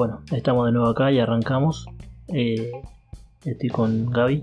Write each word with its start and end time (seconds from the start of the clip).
Bueno, 0.00 0.20
estamos 0.32 0.64
de 0.64 0.72
nuevo 0.72 0.88
acá 0.88 1.12
y 1.12 1.18
arrancamos. 1.18 1.86
Eh, 2.28 2.72
estoy 3.44 3.68
con 3.68 4.10
Gaby. 4.10 4.42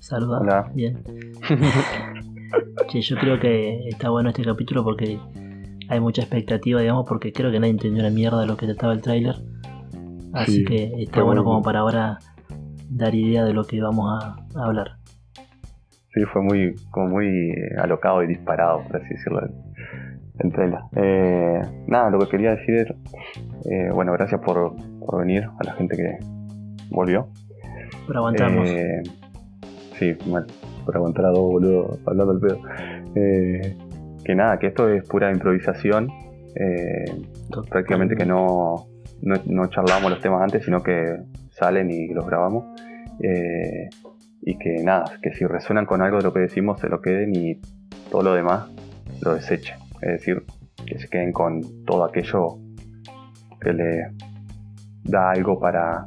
Saluda. 0.00 0.40
Hola. 0.40 0.72
Bien. 0.74 1.04
Che, 2.88 3.00
yo 3.00 3.16
creo 3.16 3.38
que 3.38 3.86
está 3.86 4.10
bueno 4.10 4.30
este 4.30 4.42
capítulo 4.42 4.82
porque 4.82 5.20
hay 5.88 6.00
mucha 6.00 6.22
expectativa, 6.22 6.80
digamos, 6.80 7.04
porque 7.08 7.32
creo 7.32 7.52
que 7.52 7.60
nadie 7.60 7.70
entendió 7.70 8.02
una 8.02 8.10
mierda 8.10 8.40
de 8.40 8.48
lo 8.48 8.56
que 8.56 8.66
trataba 8.66 8.92
el 8.92 9.00
tráiler. 9.02 9.36
Así 10.32 10.56
Sí, 10.56 10.64
que 10.64 10.94
está 10.98 11.22
bueno 11.22 11.44
como 11.44 11.62
para 11.62 11.78
ahora 11.78 12.18
dar 12.88 13.14
idea 13.14 13.44
de 13.44 13.52
lo 13.54 13.62
que 13.62 13.80
vamos 13.80 14.20
a, 14.20 14.34
a 14.58 14.64
hablar. 14.64 14.96
Sí, 16.12 16.22
fue 16.32 16.42
muy, 16.42 16.74
como 16.90 17.06
muy 17.10 17.26
eh, 17.50 17.76
alocado 17.80 18.24
y 18.24 18.26
disparado, 18.26 18.82
por 18.82 18.96
así 18.96 19.10
decirlo, 19.10 19.42
el, 20.40 20.52
trailer. 20.52 20.80
Eh, 20.96 21.60
nada, 21.86 22.10
lo 22.10 22.18
que 22.20 22.28
quería 22.28 22.56
decir 22.56 22.74
es, 22.74 22.90
eh, 23.70 23.90
bueno, 23.92 24.12
gracias 24.12 24.40
por, 24.40 24.74
por 25.00 25.20
venir 25.20 25.44
a 25.44 25.64
la 25.64 25.72
gente 25.74 25.96
que 25.96 26.18
volvió. 26.90 27.28
Por 28.06 28.16
aguantarnos. 28.16 28.68
Eh, 28.68 29.02
sí, 29.98 30.16
mal, 30.26 30.46
por 30.84 30.96
aguantar 30.96 31.26
a 31.26 31.28
dos 31.28 31.40
boludos 31.40 31.98
hablando 32.06 32.32
al 32.32 32.40
pedo. 32.40 32.60
Que 34.24 34.34
nada, 34.34 34.58
que 34.58 34.68
esto 34.68 34.88
es 34.88 35.06
pura 35.08 35.30
improvisación. 35.30 36.08
prácticamente 37.68 38.16
que 38.16 38.26
no, 38.26 38.86
no, 39.22 39.34
no 39.46 39.66
charlamos 39.68 40.10
los 40.10 40.20
temas 40.20 40.42
antes, 40.42 40.64
sino 40.64 40.82
que 40.82 41.16
salen 41.50 41.90
y 41.90 42.08
los 42.08 42.26
grabamos. 42.26 42.64
Eh, 43.22 43.90
y 44.42 44.56
que 44.56 44.82
nada, 44.82 45.04
que 45.22 45.32
si 45.32 45.44
resuenan 45.44 45.84
con 45.84 46.00
algo 46.00 46.16
de 46.18 46.22
lo 46.22 46.32
que 46.32 46.40
decimos 46.40 46.80
se 46.80 46.88
lo 46.88 47.02
queden 47.02 47.34
y 47.34 47.60
todo 48.10 48.22
lo 48.22 48.34
demás 48.34 48.68
lo 49.20 49.34
desechen. 49.34 49.76
Es 50.02 50.12
decir, 50.12 50.42
que 50.86 50.98
se 50.98 51.08
queden 51.08 51.32
con 51.32 51.60
todo 51.84 52.04
aquello 52.04 52.58
que 53.60 53.72
le 53.72 54.00
da 55.04 55.30
algo 55.32 55.58
para 55.60 56.06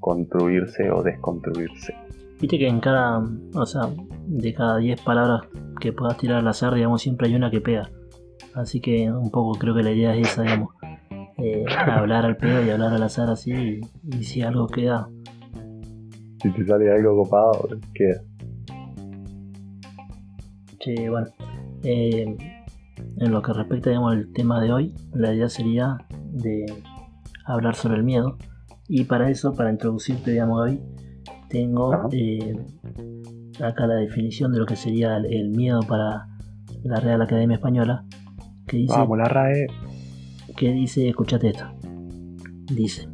construirse 0.00 0.90
o 0.90 1.02
desconstruirse. 1.02 1.94
Viste 2.40 2.58
que 2.58 2.68
en 2.68 2.80
cada, 2.80 3.18
o 3.54 3.66
sea, 3.66 3.88
de 4.26 4.52
cada 4.54 4.76
10 4.78 5.00
palabras 5.02 5.40
que 5.80 5.92
puedas 5.92 6.16
tirar 6.18 6.38
al 6.38 6.48
azar, 6.48 6.74
digamos, 6.74 7.00
siempre 7.02 7.28
hay 7.28 7.34
una 7.34 7.50
que 7.50 7.60
pega. 7.60 7.88
Así 8.54 8.80
que 8.80 9.10
un 9.10 9.30
poco 9.30 9.58
creo 9.58 9.74
que 9.74 9.82
la 9.82 9.92
idea 9.92 10.14
es 10.14 10.28
esa, 10.28 10.42
digamos. 10.42 10.70
eh, 11.38 11.64
hablar 11.90 12.24
al 12.26 12.36
pedo 12.36 12.64
y 12.64 12.70
hablar 12.70 12.92
al 12.92 13.02
azar 13.02 13.30
así. 13.30 13.52
Y, 13.52 14.16
y 14.18 14.24
si 14.24 14.42
algo 14.42 14.66
queda, 14.66 15.08
Si 16.42 16.50
te 16.50 16.64
sale 16.66 16.92
algo 16.92 17.22
copado, 17.24 17.68
queda. 17.94 18.20
che, 20.78 21.08
bueno. 21.08 21.26
eh, 21.82 22.36
en 23.18 23.32
lo 23.32 23.42
que 23.42 23.52
respecta, 23.52 23.90
digamos, 23.90 24.12
al 24.12 24.32
tema 24.32 24.60
de 24.60 24.72
hoy, 24.72 24.94
la 25.12 25.32
idea 25.32 25.48
sería 25.48 25.98
de 26.32 26.66
hablar 27.44 27.74
sobre 27.74 27.96
el 27.96 28.04
miedo. 28.04 28.36
Y 28.88 29.04
para 29.04 29.30
eso, 29.30 29.54
para 29.54 29.70
introducirte, 29.70 30.32
digamos, 30.32 30.60
Gaby, 30.60 30.80
tengo 31.48 32.08
eh, 32.12 32.56
acá 33.62 33.86
la 33.86 33.94
definición 33.94 34.52
de 34.52 34.58
lo 34.58 34.66
que 34.66 34.76
sería 34.76 35.16
el, 35.16 35.26
el 35.26 35.48
miedo 35.50 35.80
para 35.80 36.28
la 36.84 37.00
Real 37.00 37.22
Academia 37.22 37.56
Española, 37.56 38.04
que 38.66 38.76
dice, 38.78 38.94
Vamos, 38.96 39.18
la 39.18 39.24
RAE. 39.24 39.66
que 40.56 40.72
dice, 40.72 41.08
escuchate 41.08 41.48
esto, 41.48 41.66
dice, 42.72 43.08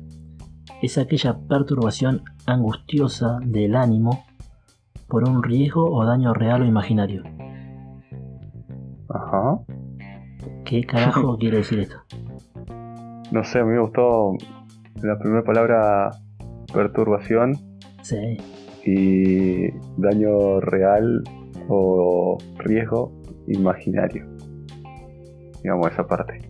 es 0.82 0.98
aquella 0.98 1.38
perturbación 1.38 2.22
angustiosa 2.46 3.38
del 3.44 3.76
ánimo 3.76 4.24
por 5.08 5.28
un 5.28 5.42
riesgo 5.42 5.90
o 5.90 6.04
daño 6.04 6.34
real 6.34 6.62
o 6.62 6.64
imaginario. 6.64 7.22
Ajá. 9.08 9.60
¿Qué 10.72 10.84
carajo 10.84 11.36
quiere 11.38 11.58
decir 11.58 11.80
esto? 11.80 11.96
No 13.30 13.44
sé, 13.44 13.58
a 13.58 13.64
mí 13.64 13.72
me 13.72 13.80
gustó 13.80 14.32
la 15.02 15.18
primera 15.18 15.44
palabra 15.44 16.10
perturbación 16.72 17.52
Sí, 18.00 18.38
y 18.82 19.70
daño 19.98 20.60
real 20.60 21.22
o 21.68 22.38
riesgo 22.56 23.12
imaginario. 23.48 24.26
Digamos 25.62 25.92
esa 25.92 26.06
parte. 26.06 26.40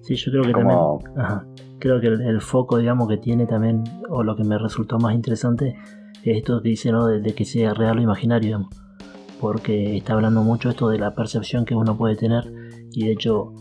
sí, 0.00 0.14
yo 0.14 0.32
creo 0.32 0.44
que 0.44 0.52
Como 0.52 0.98
también... 1.04 1.20
Ajá. 1.20 1.46
Creo 1.80 2.00
que 2.00 2.06
el, 2.06 2.22
el 2.22 2.40
foco, 2.40 2.78
digamos, 2.78 3.06
que 3.06 3.18
tiene 3.18 3.44
también, 3.44 3.84
o 4.08 4.22
lo 4.22 4.34
que 4.34 4.44
me 4.44 4.56
resultó 4.56 4.98
más 4.98 5.14
interesante, 5.14 5.76
es 6.22 6.38
esto 6.38 6.62
que 6.62 6.70
dice, 6.70 6.90
¿no? 6.90 7.06
De, 7.06 7.20
de 7.20 7.34
que 7.34 7.44
sea 7.44 7.74
real 7.74 7.98
o 7.98 8.00
imaginario, 8.00 8.46
digamos. 8.46 8.70
Porque 9.42 9.94
está 9.98 10.14
hablando 10.14 10.42
mucho 10.42 10.70
esto 10.70 10.88
de 10.88 10.98
la 10.98 11.14
percepción 11.14 11.66
que 11.66 11.74
uno 11.74 11.98
puede 11.98 12.16
tener, 12.16 12.63
y 12.94 13.06
de 13.06 13.12
hecho, 13.12 13.52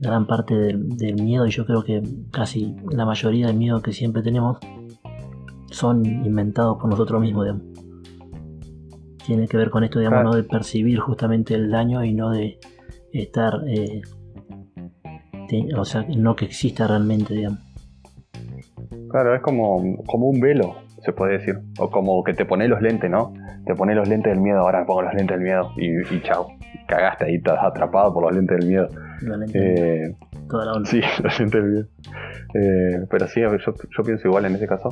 gran 0.00 0.26
parte 0.26 0.54
del, 0.54 0.88
del 0.96 1.14
miedo, 1.22 1.46
y 1.46 1.50
yo 1.50 1.64
creo 1.66 1.82
que 1.82 2.02
casi 2.30 2.74
la 2.90 3.06
mayoría 3.06 3.46
del 3.46 3.56
miedo 3.56 3.80
que 3.82 3.92
siempre 3.92 4.22
tenemos, 4.22 4.58
son 5.70 6.04
inventados 6.06 6.78
por 6.80 6.90
nosotros 6.90 7.20
mismos, 7.20 7.44
digamos. 7.46 7.62
Tiene 9.26 9.48
que 9.48 9.56
ver 9.56 9.70
con 9.70 9.82
esto, 9.84 9.98
digamos, 9.98 10.18
Claro. 10.20 10.30
¿no? 10.30 10.36
De 10.36 10.44
percibir 10.44 10.98
justamente 11.00 11.54
el 11.54 11.70
daño 11.70 12.04
y 12.04 12.12
no 12.12 12.30
de 12.30 12.58
estar. 13.12 13.54
eh, 13.66 14.02
o 15.76 15.84
sea, 15.84 16.04
no 16.16 16.34
que 16.36 16.44
exista 16.46 16.86
realmente, 16.88 17.34
digamos. 17.34 17.60
claro, 19.10 19.34
es 19.34 19.40
como, 19.40 20.02
como 20.06 20.28
un 20.28 20.40
velo, 20.40 20.76
se 21.04 21.12
puede 21.12 21.38
decir. 21.38 21.58
O 21.78 21.90
como 21.90 22.22
que 22.24 22.34
te 22.34 22.44
pones 22.44 22.68
los 22.68 22.80
lentes, 22.82 23.10
¿no? 23.10 23.32
Te 23.64 23.74
pones 23.74 23.96
los 23.96 24.08
lentes 24.08 24.32
del 24.32 24.42
miedo, 24.42 24.58
ahora 24.58 24.80
me 24.80 24.86
pongo 24.86 25.02
los 25.02 25.14
lentes 25.14 25.36
del 25.36 25.44
miedo 25.44 25.70
y, 25.76 26.14
y 26.14 26.22
chao. 26.22 26.48
Cagaste 26.86 27.24
ahí, 27.26 27.36
estás 27.36 27.58
atrapado 27.62 28.12
por 28.12 28.24
los 28.24 28.32
lentes 28.34 28.58
del 28.58 28.68
miedo. 28.68 28.88
Realmente, 29.20 30.04
Eh, 30.06 30.16
toda 30.48 30.66
la 30.66 30.72
onda. 30.72 30.88
Sí, 30.90 31.00
lo 31.22 31.30
siento 31.30 31.62
bien. 31.62 31.88
Eh, 32.54 33.06
pero 33.10 33.26
sí, 33.26 33.40
yo, 33.40 33.50
yo 33.56 34.02
pienso 34.04 34.28
igual 34.28 34.44
en 34.46 34.54
ese 34.54 34.66
caso, 34.66 34.90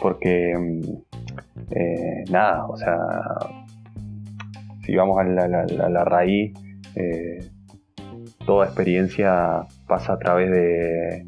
porque 0.00 0.54
mm, 0.56 0.80
eh, 1.70 2.24
nada, 2.30 2.66
o 2.66 2.76
sea, 2.76 2.96
si 4.84 4.94
vamos 4.94 5.18
a 5.18 5.24
la, 5.24 5.48
la- 5.48 5.66
la- 5.66 5.88
la 5.88 6.04
raíz, 6.04 6.52
eh, 6.96 7.38
toda 8.46 8.66
experiencia 8.66 9.62
pasa 9.88 10.14
a 10.14 10.18
través 10.18 10.50
de 10.50 11.26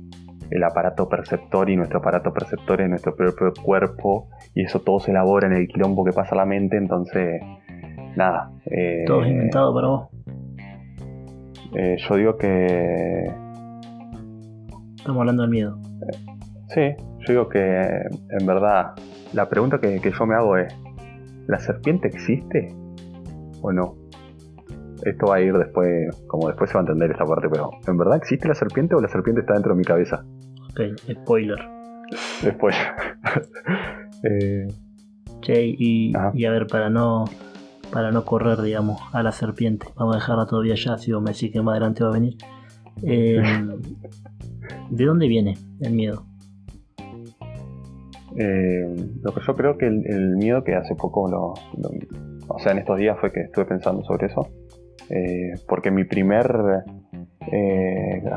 el 0.51 0.63
aparato 0.63 1.09
perceptor 1.09 1.69
y 1.71 1.77
nuestro 1.77 1.99
aparato 1.99 2.33
perceptor 2.33 2.81
es 2.81 2.89
nuestro 2.89 3.17
propio 3.17 3.53
cuerpo 3.65 4.29
y 4.55 4.63
eso 4.63 4.81
todo 4.81 5.01
se 5.01 5.11
elabora 5.11 5.49
en 5.49 5.55
el 5.55 5.67
quilombo 5.67 6.05
que 6.05 6.13
pasa 6.13 6.35
a 6.37 6.39
la 6.39 6.47
mente, 6.47 6.77
entonces 6.77 7.41
nada. 8.17 8.51
eh, 8.67 9.05
Todo 9.07 9.23
es 9.25 9.31
inventado 9.31 9.75
para 9.75 9.87
vos. 9.89 10.09
eh, 11.75 11.97
yo 11.99 12.17
digo 12.17 12.37
que 12.37 13.31
Estamos 14.97 15.21
hablando 15.21 15.43
del 15.43 15.51
miedo. 15.51 15.79
Sí, 16.69 16.81
yo 17.21 17.33
digo 17.33 17.49
que 17.49 17.61
en 18.41 18.47
verdad 18.47 18.93
la 19.33 19.49
pregunta 19.49 19.79
que, 19.81 20.01
que 20.01 20.11
yo 20.11 20.27
me 20.27 20.35
hago 20.35 20.57
es, 20.57 20.75
¿la 21.47 21.59
serpiente 21.61 22.09
existe 22.09 22.75
o 23.63 23.71
no? 23.73 23.95
Esto 25.05 25.27
va 25.27 25.37
a 25.37 25.41
ir 25.41 25.53
después, 25.53 26.09
como 26.27 26.49
después 26.49 26.71
se 26.71 26.75
va 26.75 26.81
a 26.81 26.85
entender 26.85 27.11
esta 27.13 27.25
parte, 27.25 27.49
pero 27.49 27.71
¿en 27.87 27.97
verdad 27.99 28.17
existe 28.17 28.49
la 28.49 28.55
serpiente 28.55 28.97
o 28.97 29.01
la 29.01 29.09
serpiente 29.09 29.43
está 29.43 29.53
dentro 29.55 29.75
de 29.75 29.79
mi 29.79 29.85
cabeza? 29.85 30.25
Ok, 30.71 30.81
spoiler. 31.23 31.59
Después. 32.43 32.75
Eh, 34.23 34.67
Che, 35.43 35.63
y, 35.63 36.13
y 36.35 36.45
a 36.47 36.51
ver, 36.51 36.67
para 36.67 36.89
no 36.91 37.27
para 37.93 38.11
no 38.11 38.25
correr, 38.25 38.61
digamos, 38.63 39.01
a 39.13 39.23
la 39.23 39.33
serpiente. 39.33 39.87
Vamos 39.97 40.17
a 40.17 40.19
dejarla 40.19 40.47
todavía 40.47 40.75
allá, 40.75 40.99
si 40.99 41.13
vos 41.13 41.23
me 41.23 41.33
decís 41.33 41.53
que 41.53 41.61
más 41.63 41.73
adelante 41.73 42.03
va 42.05 42.11
a 42.11 42.13
venir. 42.13 42.37
Eh, 43.03 43.43
¿De 44.91 45.05
dónde 45.05 45.29
viene 45.29 45.57
el 45.81 45.93
miedo? 45.93 46.25
eh, 48.39 48.95
lo 49.23 49.33
que 49.33 49.41
yo 49.47 49.57
creo 49.57 49.79
que 49.79 49.87
el, 49.87 50.05
el 50.07 50.37
miedo 50.37 50.63
que 50.63 50.75
hace 50.75 50.95
poco, 50.95 51.29
lo, 51.31 51.55
lo- 51.81 51.91
o 52.49 52.59
sea, 52.59 52.73
en 52.73 52.79
estos 52.79 52.99
días 52.99 53.17
fue 53.19 53.33
que 53.33 53.41
estuve 53.41 53.65
pensando 53.65 54.05
sobre 54.05 54.27
eso, 54.27 54.49
eh, 55.09 55.55
porque 55.67 55.91
mi 55.91 56.05
primer 56.05 56.85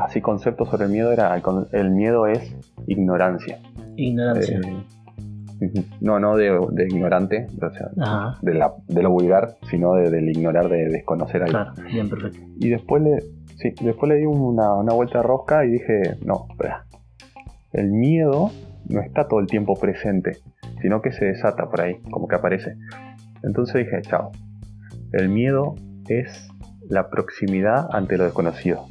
así 0.02 0.20
concepto 0.20 0.64
sobre 0.64 0.84
el 0.86 0.90
miedo 0.92 1.12
era 1.12 1.34
el 1.72 1.90
miedo 1.90 2.26
es 2.26 2.54
ignorancia. 2.86 3.58
Ignorancia. 3.96 4.60
No, 6.00 6.18
no 6.18 6.36
de, 6.36 6.58
de 6.70 6.84
ignorante, 6.84 7.46
o 7.60 7.70
sea, 7.70 7.90
de, 8.40 8.54
la, 8.54 8.72
de 8.88 9.02
lo 9.02 9.10
vulgar, 9.10 9.56
sino 9.70 9.94
de, 9.94 10.10
del 10.10 10.28
ignorar, 10.30 10.68
de 10.68 10.88
desconocer 10.88 11.42
algo. 11.42 11.52
claro, 11.52 11.72
bien, 11.84 12.08
perfecto. 12.08 12.38
Y 12.58 12.70
después 12.70 13.02
le, 13.02 13.20
sí, 13.56 13.74
después 13.82 14.08
le 14.08 14.16
di 14.16 14.24
una, 14.24 14.74
una 14.74 14.94
vuelta 14.94 15.18
de 15.18 15.24
rosca 15.24 15.64
y 15.64 15.70
dije, 15.72 16.16
no, 16.24 16.46
espera. 16.50 16.86
El 17.72 17.92
miedo 17.92 18.50
no 18.88 19.00
está 19.00 19.28
todo 19.28 19.40
el 19.40 19.46
tiempo 19.46 19.74
presente, 19.74 20.38
sino 20.80 21.02
que 21.02 21.12
se 21.12 21.26
desata 21.26 21.68
por 21.68 21.80
ahí, 21.80 22.00
como 22.10 22.26
que 22.26 22.36
aparece. 22.36 22.76
Entonces 23.42 23.86
dije, 23.86 24.02
chao. 24.02 24.32
El 25.12 25.28
miedo 25.28 25.74
es 26.08 26.48
la 26.88 27.08
proximidad 27.08 27.88
ante 27.92 28.16
lo 28.16 28.24
desconocido, 28.24 28.86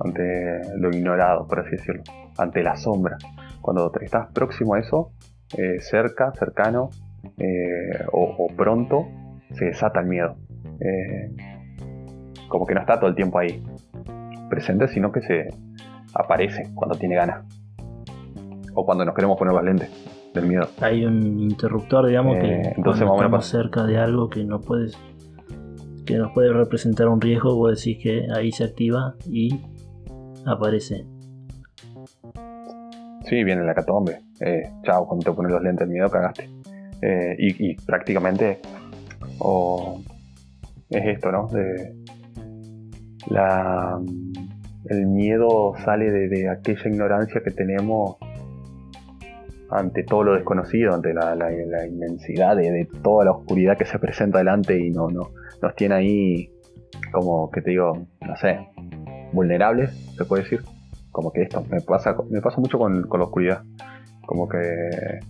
ante 0.00 0.60
lo 0.76 0.90
ignorado, 0.90 1.46
por 1.46 1.60
así 1.60 1.70
decirlo, 1.72 2.02
ante 2.38 2.62
la 2.62 2.76
sombra. 2.76 3.16
Cuando 3.60 3.90
te 3.90 4.04
estás 4.04 4.30
próximo 4.32 4.74
a 4.74 4.80
eso, 4.80 5.12
eh, 5.56 5.80
cerca, 5.80 6.32
cercano 6.32 6.90
eh, 7.38 8.04
o, 8.12 8.34
o 8.38 8.46
pronto, 8.56 9.08
se 9.54 9.66
desata 9.66 10.00
el 10.00 10.06
miedo. 10.06 10.36
Eh, 10.80 11.34
como 12.48 12.66
que 12.66 12.74
no 12.74 12.80
está 12.80 12.98
todo 12.98 13.08
el 13.08 13.14
tiempo 13.14 13.38
ahí 13.38 13.62
presente, 14.48 14.88
sino 14.88 15.10
que 15.12 15.22
se, 15.22 15.48
aparece 16.14 16.70
cuando 16.74 16.98
tiene 16.98 17.16
ganas. 17.16 17.44
O 18.74 18.84
cuando 18.86 19.04
nos 19.04 19.14
queremos 19.14 19.38
poner 19.38 19.54
los 19.54 19.64
lentes 19.64 19.90
del 20.34 20.46
miedo. 20.46 20.66
Hay 20.80 21.04
un 21.04 21.40
interruptor, 21.40 22.06
digamos, 22.06 22.38
que 22.38 22.72
entonces 22.76 23.04
cuando 23.04 23.16
estamos 23.16 23.46
cerca 23.46 23.84
de 23.84 23.98
algo 23.98 24.28
que 24.28 24.44
no 24.44 24.60
puedes 24.60 24.96
que 26.06 26.16
nos 26.16 26.32
puede 26.32 26.52
representar 26.52 27.06
un 27.08 27.20
riesgo, 27.20 27.54
vos 27.54 27.76
decís 27.76 28.02
que 28.02 28.26
ahí 28.34 28.50
se 28.50 28.64
activa 28.64 29.14
y 29.30 29.60
aparece. 30.44 31.06
Sí, 33.24 33.44
viene 33.44 33.62
la 33.64 33.74
catombe. 33.74 34.18
Eh, 34.44 34.68
chao, 34.82 35.06
cuando 35.06 35.30
te 35.30 35.36
pones 35.36 35.52
los 35.52 35.62
lentes 35.62 35.86
del 35.86 35.94
miedo 35.94 36.10
cagaste. 36.10 36.48
Eh, 37.00 37.36
y, 37.38 37.74
prácticamente 37.74 38.60
o 39.38 40.00
es 40.90 41.04
esto, 41.04 41.32
¿no? 41.32 41.48
El 44.88 45.06
miedo 45.06 45.74
sale 45.84 46.10
de, 46.10 46.48
aquella 46.48 46.88
ignorancia 46.88 47.40
que 47.42 47.50
tenemos 47.50 48.16
ante 49.70 50.02
todo 50.02 50.24
lo 50.24 50.34
desconocido, 50.34 50.92
ante 50.94 51.14
la, 51.14 51.34
la- 51.34 51.86
inmensidad 51.86 52.56
de, 52.56 52.88
toda 53.02 53.24
la 53.24 53.30
oscuridad 53.30 53.78
que 53.78 53.86
se 53.86 53.98
presenta 53.98 54.38
delante 54.38 54.78
y 54.78 54.90
no, 54.90 55.08
no, 55.08 55.30
nos 55.62 55.74
tiene 55.76 55.94
ahí 55.94 56.50
como 57.10 57.50
que 57.50 57.62
te 57.62 57.70
digo, 57.70 58.06
no 58.20 58.36
sé, 58.36 58.58
vulnerables, 59.32 59.90
se 60.16 60.24
puede 60.24 60.42
decir. 60.42 60.60
Como 61.10 61.30
que 61.30 61.42
esto 61.42 61.62
me 61.70 61.80
pasa, 61.82 62.16
me 62.30 62.40
pasa 62.40 62.58
mucho 62.58 62.78
con 62.78 63.02
la 63.02 63.24
oscuridad. 63.24 63.62
Como 64.32 64.48
que, 64.48 65.20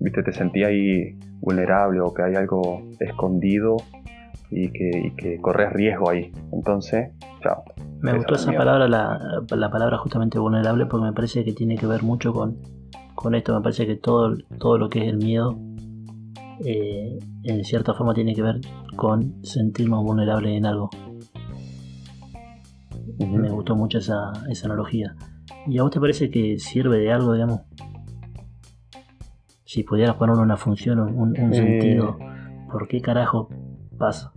viste, 0.00 0.22
te 0.22 0.32
sentí 0.32 0.62
ahí 0.64 1.18
vulnerable 1.40 1.98
o 2.02 2.12
que 2.12 2.22
hay 2.24 2.34
algo 2.34 2.82
escondido 3.00 3.78
y 4.50 4.68
que, 4.70 4.90
y 5.06 5.10
que 5.16 5.38
corres 5.40 5.72
riesgo 5.72 6.10
ahí. 6.10 6.30
Entonces, 6.52 7.10
chao. 7.42 7.64
Me 8.02 8.12
gustó 8.12 8.34
es 8.34 8.42
esa 8.42 8.50
miedo. 8.50 8.60
palabra, 8.60 8.86
la, 8.86 9.18
la 9.48 9.70
palabra 9.70 9.96
justamente 9.96 10.38
vulnerable, 10.38 10.84
porque 10.84 11.06
me 11.06 11.14
parece 11.14 11.42
que 11.42 11.54
tiene 11.54 11.78
que 11.78 11.86
ver 11.86 12.02
mucho 12.02 12.34
con, 12.34 12.58
con 13.14 13.34
esto. 13.34 13.54
Me 13.54 13.62
parece 13.62 13.86
que 13.86 13.96
todo, 13.96 14.36
todo 14.58 14.76
lo 14.76 14.90
que 14.90 15.06
es 15.06 15.08
el 15.08 15.16
miedo, 15.16 15.58
eh, 16.62 17.18
en 17.44 17.64
cierta 17.64 17.94
forma, 17.94 18.12
tiene 18.12 18.34
que 18.34 18.42
ver 18.42 18.60
con 18.94 19.42
sentirnos 19.42 20.04
vulnerables 20.04 20.52
en 20.54 20.66
algo. 20.66 20.90
Me 23.20 23.48
gustó 23.48 23.74
mucho 23.74 23.96
esa, 23.96 24.32
esa 24.50 24.66
analogía. 24.66 25.16
¿Y 25.66 25.78
a 25.78 25.82
vos 25.82 25.90
te 25.92 25.98
parece 25.98 26.30
que 26.30 26.58
sirve 26.58 26.98
de 26.98 27.10
algo, 27.10 27.32
digamos? 27.32 27.62
Si 29.72 29.84
pudieras 29.84 30.16
ponerle 30.16 30.42
una 30.42 30.56
función, 30.56 30.98
un, 30.98 31.38
un 31.40 31.52
Eh. 31.52 31.54
sentido, 31.54 32.18
¿por 32.72 32.88
qué 32.88 33.00
carajo 33.00 33.48
pasa? 33.96 34.32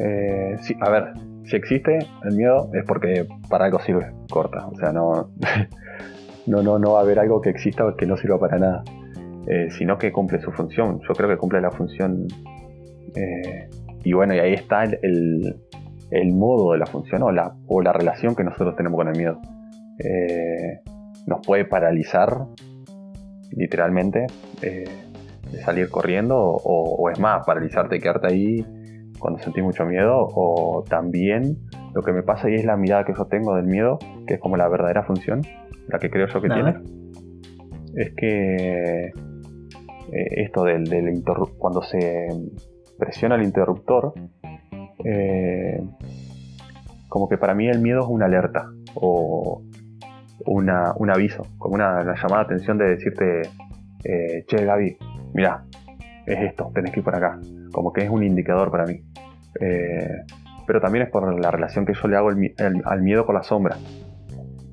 Eh, 0.00 0.56
sí, 0.62 0.74
a 0.80 0.90
ver, 0.90 1.04
si 1.44 1.54
existe 1.54 1.96
el 2.24 2.36
miedo 2.36 2.68
es 2.74 2.82
porque 2.88 3.24
para 3.48 3.66
algo 3.66 3.78
sirve, 3.78 4.10
corta. 4.28 4.66
O 4.66 4.74
sea, 4.74 4.90
no, 4.92 5.30
no, 6.48 6.60
no, 6.64 6.80
no 6.80 6.92
va 6.94 6.98
a 6.98 7.02
haber 7.02 7.20
algo 7.20 7.40
que 7.40 7.50
exista 7.50 7.84
que 7.96 8.04
no 8.06 8.16
sirva 8.16 8.40
para 8.40 8.58
nada, 8.58 8.82
eh, 9.46 9.68
sino 9.70 9.96
que 9.96 10.10
cumple 10.10 10.40
su 10.40 10.50
función. 10.50 10.98
Yo 11.08 11.14
creo 11.14 11.28
que 11.28 11.36
cumple 11.36 11.60
la 11.60 11.70
función. 11.70 12.26
eh, 13.14 13.68
y 14.02 14.12
bueno, 14.12 14.34
y 14.34 14.40
ahí 14.40 14.54
está 14.54 14.82
el, 14.82 14.98
el- 15.02 15.56
el 16.10 16.34
modo 16.34 16.72
de 16.72 16.78
la 16.78 16.86
función 16.86 17.22
o 17.22 17.30
la, 17.30 17.54
o 17.68 17.80
la 17.80 17.92
relación 17.92 18.34
que 18.34 18.42
nosotros 18.42 18.74
tenemos 18.74 18.98
con 18.98 19.06
el 19.06 19.16
miedo. 19.16 19.38
Eh, 20.00 20.80
nos 21.26 21.46
puede 21.46 21.64
paralizar, 21.64 22.46
literalmente, 23.52 24.26
eh, 24.62 24.84
de 25.50 25.62
salir 25.62 25.88
corriendo, 25.90 26.36
o, 26.38 26.96
o 26.96 27.10
es 27.10 27.18
más, 27.18 27.44
paralizarte 27.46 27.96
y 27.96 28.00
quedarte 28.00 28.26
ahí 28.28 28.66
cuando 29.18 29.38
sentí 29.40 29.62
mucho 29.62 29.84
miedo, 29.84 30.26
o 30.34 30.84
también 30.88 31.58
lo 31.94 32.02
que 32.02 32.12
me 32.12 32.22
pasa 32.22 32.48
y 32.50 32.54
es 32.54 32.64
la 32.64 32.76
mirada 32.76 33.04
que 33.04 33.14
yo 33.16 33.26
tengo 33.26 33.54
del 33.56 33.66
miedo, 33.66 33.98
que 34.26 34.34
es 34.34 34.40
como 34.40 34.56
la 34.56 34.68
verdadera 34.68 35.02
función, 35.04 35.42
la 35.88 35.98
que 35.98 36.10
creo 36.10 36.26
yo 36.28 36.40
que 36.40 36.48
tiene, 36.48 36.74
es 37.96 38.14
que 38.14 39.06
eh, 39.06 40.42
esto 40.42 40.64
del, 40.64 40.84
del 40.84 41.22
cuando 41.58 41.82
se 41.82 42.28
presiona 42.98 43.34
el 43.36 43.42
interruptor, 43.42 44.14
eh, 45.04 45.82
como 47.08 47.28
que 47.28 47.38
para 47.38 47.54
mí 47.54 47.68
el 47.68 47.80
miedo 47.80 48.00
es 48.00 48.06
una 48.08 48.26
alerta 48.26 48.66
o 48.94 49.62
un 50.46 51.10
aviso, 51.10 51.46
como 51.58 51.74
una, 51.74 52.02
llamada 52.14 52.44
de 52.44 52.54
atención 52.54 52.78
de 52.78 52.88
decirte, 52.96 53.42
eh, 54.04 54.44
che 54.46 54.64
Gaby, 54.64 54.96
mira, 55.34 55.64
es 56.26 56.38
esto, 56.40 56.70
tenés 56.74 56.92
que 56.92 57.00
ir 57.00 57.04
por 57.04 57.14
acá, 57.14 57.38
como 57.72 57.92
que 57.92 58.04
es 58.04 58.10
un 58.10 58.22
indicador 58.22 58.70
para 58.70 58.84
mí. 58.84 59.02
Eh, 59.60 60.22
pero 60.66 60.80
también 60.80 61.04
es 61.04 61.10
por 61.10 61.38
la 61.38 61.50
relación 61.50 61.84
que 61.84 61.94
yo 61.94 62.08
le 62.08 62.16
hago 62.16 62.28
al 62.28 62.36
mi- 62.36 62.52
al- 62.58 62.82
al 62.84 63.02
miedo 63.02 63.26
con 63.26 63.34
la 63.34 63.42
sombra 63.42 63.76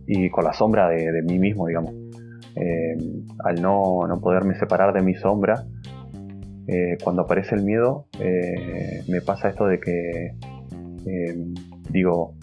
y 0.06 0.30
con 0.30 0.44
la 0.44 0.54
sombra 0.54 0.88
de, 0.90 1.22
mí 1.24 1.40
mismo, 1.40 1.68
digamos. 1.68 1.94
Eh, 2.56 2.96
al 3.44 3.62
no, 3.62 4.08
no 4.08 4.20
poderme 4.20 4.56
separar 4.56 4.94
de 4.94 5.02
mi 5.02 5.16
sombra, 5.16 5.66
eh, 6.68 6.98
cuando 7.04 7.24
aparece 7.24 7.56
el 7.56 7.64
miedo, 7.64 8.08
me 9.08 9.22
pasa 9.22 9.50
esto 9.50 9.66
de 9.66 9.80
que 9.80 10.32
digo, 11.90 12.36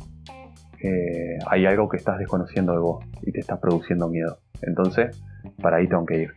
eh, 0.85 1.39
hay 1.47 1.65
algo 1.67 1.89
que 1.89 1.97
estás 1.97 2.19
desconociendo 2.19 2.73
de 2.73 2.79
vos 2.79 3.05
y 3.23 3.33
te 3.33 3.41
está 3.41 3.59
produciendo 3.61 4.09
miedo. 4.09 4.39
Entonces, 4.63 5.23
para 5.63 5.79
ahí 5.79 5.89
tengo 5.89 6.05
que 6.05 6.23
ir. 6.23 6.31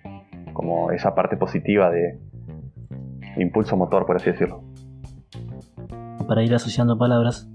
Como 0.54 0.92
esa 0.92 1.14
parte 1.14 1.36
positiva 1.38 1.92
de 1.92 2.20
impulso 3.38 3.76
motor, 3.78 4.06
por 4.06 4.16
así 4.16 4.32
decirlo. 4.32 4.64
para 6.28 6.44
ir 6.44 6.54
asociando 6.54 6.98
palabras, 6.98 7.50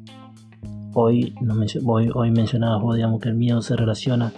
hoy, 0.94 1.34
nos 1.42 1.56
mencio- 1.58 1.82
hoy, 1.86 2.10
hoy 2.14 2.30
mencionabas 2.30 2.80
vos, 2.82 2.96
digamos, 2.96 3.20
que 3.20 3.28
el 3.28 3.34
miedo 3.36 3.60
se 3.60 3.76
relaciona 3.76 4.32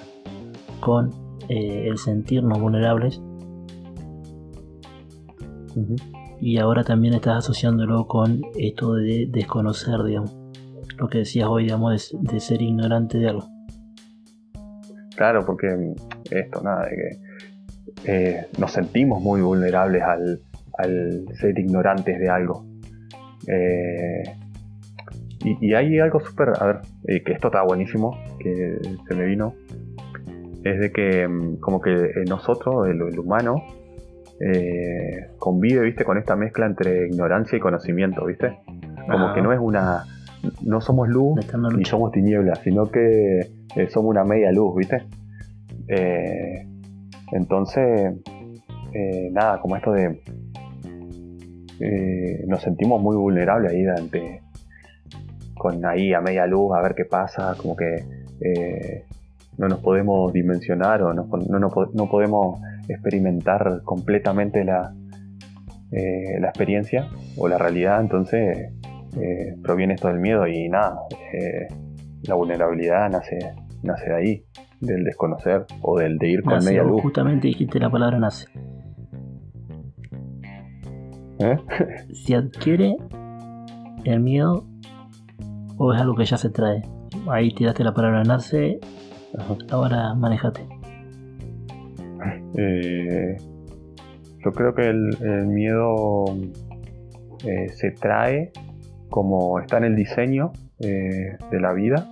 con 0.80 1.10
eh, 1.48 1.86
el 1.88 1.98
sentirnos 1.98 2.58
vulnerables 2.60 3.22
y 6.40 6.58
ahora 6.58 6.82
también 6.84 7.14
estás 7.14 7.38
asociándolo 7.38 8.06
con 8.06 8.40
esto 8.56 8.94
de 8.94 9.26
desconocer, 9.30 10.02
digamos, 10.04 10.32
lo 10.99 11.08
que 11.08 11.19
decías 11.19 11.49
hoy, 11.49 11.64
digamos, 11.64 12.11
de, 12.12 12.32
de 12.32 12.41
ser 12.41 12.62
ignorante 12.62 13.19
de 13.19 13.29
algo. 13.29 13.49
Claro, 15.17 15.44
porque 15.44 15.69
mm, 15.69 15.94
esto, 16.31 16.62
nada, 16.62 16.86
de 16.86 16.96
que 16.96 18.13
eh, 18.13 18.46
nos 18.58 18.72
sentimos 18.72 19.22
muy 19.22 19.41
vulnerables 19.41 20.03
al, 20.03 20.41
al 20.79 21.24
ser 21.34 21.58
ignorantes 21.58 22.19
de 22.19 22.29
algo. 22.29 22.67
Eh, 23.46 24.22
y, 25.44 25.69
y 25.69 25.74
hay 25.74 25.98
algo 25.98 26.20
súper, 26.20 26.53
a 26.58 26.67
ver, 26.67 26.81
eh, 27.06 27.22
que 27.22 27.32
esto 27.32 27.48
está 27.48 27.63
buenísimo, 27.63 28.19
que 28.39 28.79
se 29.06 29.15
me 29.15 29.27
vino, 29.27 29.55
es 30.65 30.81
de 30.81 30.93
que 30.93 31.29
mm, 31.29 31.56
como 31.60 31.81
que 31.81 31.93
eh, 31.93 32.24
nosotros, 32.29 32.89
el, 32.89 33.01
el 33.03 33.19
humano, 33.19 33.63
eh, 34.41 35.29
convive, 35.39 35.82
viste, 35.82 36.05
con 36.05 36.19
esta 36.19 36.34
mezcla 36.36 36.67
entre 36.67 37.06
ignorancia 37.06 37.56
y 37.56 37.60
conocimiento, 37.60 38.24
viste. 38.24 38.58
Como 39.08 39.34
que 39.34 39.43
no 39.43 39.53
es 39.53 39.60
una, 39.60 40.05
no 40.63 40.81
somos 40.81 41.08
luz, 41.08 41.41
ni 41.77 41.84
somos 41.84 42.13
tinieblas, 42.13 42.60
sino 42.60 42.86
que 42.91 43.41
eh, 43.77 43.89
somos 43.89 44.10
una 44.10 44.24
media 44.24 44.53
luz, 44.53 44.77
¿viste? 44.77 45.03
Eh, 45.89 46.67
entonces, 47.32 48.15
eh, 48.93 49.29
nada, 49.32 49.60
como 49.60 49.77
esto 49.77 49.93
de... 49.93 50.20
nos 52.46 52.63
sentimos 52.63 53.03
muy 53.03 53.17
vulnerables 53.17 53.72
ahí 53.72 53.86
ante, 53.86 54.41
con 55.56 55.84
ahí 55.84 56.13
a 56.15 56.20
media 56.20 56.46
luz, 56.46 56.74
a 56.77 56.82
ver 56.82 56.94
qué 56.94 57.05
pasa, 57.05 57.55
como 57.60 57.77
que 57.77 58.05
no 59.56 59.69
nos 59.69 59.79
podemos 59.81 60.32
dimensionar 60.32 61.03
o 61.03 61.15
no, 61.15 61.29
no, 61.48 61.58
no 61.58 61.70
po- 61.70 61.91
no 61.94 62.08
podemos 62.10 62.60
experimentar 62.89 63.82
completamente 63.84 64.65
la, 64.65 64.93
eh, 65.93 66.39
la 66.41 66.48
experiencia 66.48 67.08
o 67.36 67.48
la 67.48 67.56
realidad, 67.56 68.01
entonces 68.01 68.72
eh, 69.20 69.54
proviene 69.62 69.94
esto 69.94 70.08
del 70.08 70.18
miedo 70.20 70.46
y 70.46 70.68
nada, 70.68 70.98
eh, 71.32 71.68
la 72.22 72.34
vulnerabilidad 72.34 73.10
nace, 73.10 73.38
nace 73.82 74.10
de 74.10 74.14
ahí, 74.16 74.44
del 74.80 75.04
desconocer 75.04 75.64
o 75.82 75.98
del 75.98 76.18
de 76.18 76.28
ir 76.30 76.42
con 76.42 76.54
Nace, 76.54 76.70
media 76.70 76.82
luz. 76.82 77.02
justamente 77.02 77.48
dijiste 77.48 77.78
la 77.78 77.90
palabra 77.90 78.18
nace. 78.18 78.46
¿eh? 81.38 81.56
¿Se 82.12 82.34
adquiere 82.34 82.96
el 84.04 84.20
miedo 84.20 84.64
o 85.78 85.92
es 85.92 86.00
algo 86.00 86.14
que 86.14 86.24
ya 86.24 86.36
se 86.36 86.50
trae? 86.50 86.82
Ahí 87.28 87.52
tiraste 87.54 87.84
la 87.84 87.94
palabra 87.94 88.22
nace, 88.24 88.78
Ajá. 89.38 89.56
ahora 89.70 90.14
manejate. 90.14 90.66
Eh, 92.56 93.36
yo 94.44 94.52
creo 94.52 94.74
que 94.74 94.88
el, 94.88 95.16
el 95.22 95.46
miedo 95.46 96.24
eh, 97.44 97.68
se 97.70 97.90
trae 97.92 98.52
como 99.14 99.60
está 99.60 99.78
en 99.78 99.84
el 99.84 99.94
diseño 99.94 100.50
eh, 100.80 101.36
de 101.48 101.60
la 101.60 101.72
vida 101.72 102.04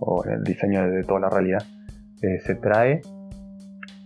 o 0.00 0.24
en 0.24 0.32
el 0.32 0.44
diseño 0.44 0.90
de 0.90 1.04
toda 1.04 1.20
la 1.20 1.28
realidad. 1.28 1.62
Eh, 2.22 2.40
se 2.40 2.54
trae 2.54 3.02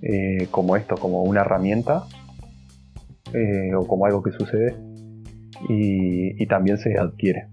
eh, 0.03 0.49
como 0.51 0.75
esto, 0.75 0.97
como 0.97 1.23
una 1.23 1.43
herramienta 1.43 2.03
o 3.79 3.87
como 3.87 4.07
algo 4.07 4.25
que 4.25 4.33
sucede 4.33 4.75
y, 5.69 6.45
también 6.47 6.79
se 6.79 6.99
adquiere 6.99 7.47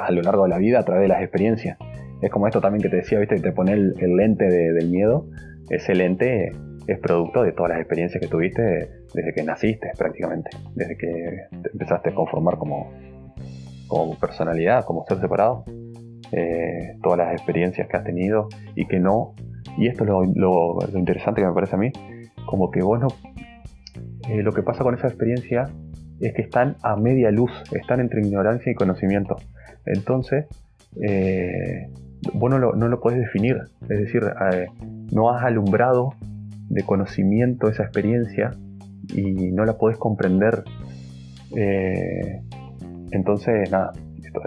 a 0.00 0.10
lo 0.12 0.22
largo 0.22 0.44
de 0.44 0.48
la 0.48 0.58
vida 0.58 0.80
a 0.80 0.84
través 0.86 1.02
de 1.02 1.08
las 1.08 1.20
experiencias. 1.22 1.76
Es 2.22 2.30
como 2.30 2.46
esto 2.46 2.62
también 2.62 2.82
que 2.82 2.88
te 2.88 2.96
decía, 2.96 3.18
viste, 3.18 3.34
que 3.34 3.42
te 3.42 3.52
pone 3.52 3.72
el, 3.72 4.16
lente 4.16 4.46
del 4.46 4.88
miedo. 4.88 5.28
Ese 5.68 5.94
lente 5.94 6.52
es 6.86 6.98
producto 7.00 7.42
de 7.42 7.52
todas 7.52 7.72
las 7.72 7.80
experiencias 7.80 8.18
que 8.18 8.28
tuviste 8.28 8.62
desde 9.14 9.34
que 9.34 9.42
naciste 9.42 9.92
prácticamente, 9.98 10.48
desde 10.74 10.96
que 10.96 11.48
empezaste 11.70 12.10
a 12.10 12.14
conformar 12.14 12.56
como, 12.56 12.90
como 13.88 14.18
personalidad, 14.18 14.84
como 14.84 15.04
ser 15.06 15.20
separado. 15.20 15.64
Eh, 16.30 16.98
todas 17.02 17.18
las 17.18 17.32
experiencias 17.32 17.88
que 17.88 17.96
has 17.96 18.04
tenido 18.04 18.48
y 18.74 18.86
que 18.86 19.00
no, 19.00 19.34
y 19.78 19.86
esto 19.86 20.04
es 20.04 20.10
lo, 20.36 20.78
interesante 20.94 21.40
que 21.40 21.46
me 21.46 21.54
parece 21.54 21.76
a 21.76 21.78
mí, 21.78 21.90
como 22.44 22.70
que 22.70 22.82
vos 22.82 23.00
no, 23.00 23.08
eh, 24.28 24.42
lo 24.42 24.52
que 24.52 24.62
pasa 24.62 24.84
con 24.84 24.94
esa 24.94 25.06
experiencia 25.08 25.70
es 26.20 26.34
que 26.34 26.42
están 26.42 26.76
a 26.82 26.96
media 26.96 27.30
luz, 27.30 27.50
están 27.72 28.00
entre 28.00 28.20
ignorancia 28.20 28.70
y 28.70 28.74
conocimiento. 28.74 29.36
Entonces, 29.86 30.44
eh, 31.00 31.88
vos 32.34 32.50
no 32.50 32.58
lo, 32.58 32.74
no 32.74 33.00
podés 33.00 33.20
definir, 33.20 33.56
es 33.88 33.98
decir, 33.98 34.22
no 35.10 35.30
has 35.30 35.44
alumbrado 35.44 36.12
de 36.68 36.82
conocimiento 36.82 37.70
esa 37.70 37.84
experiencia 37.84 38.50
y 39.14 39.52
no 39.52 39.64
la 39.64 39.78
podés 39.78 39.96
comprender. 39.96 40.64
Entonces, 43.10 43.70
nada, 43.70 43.92
esto 44.22 44.40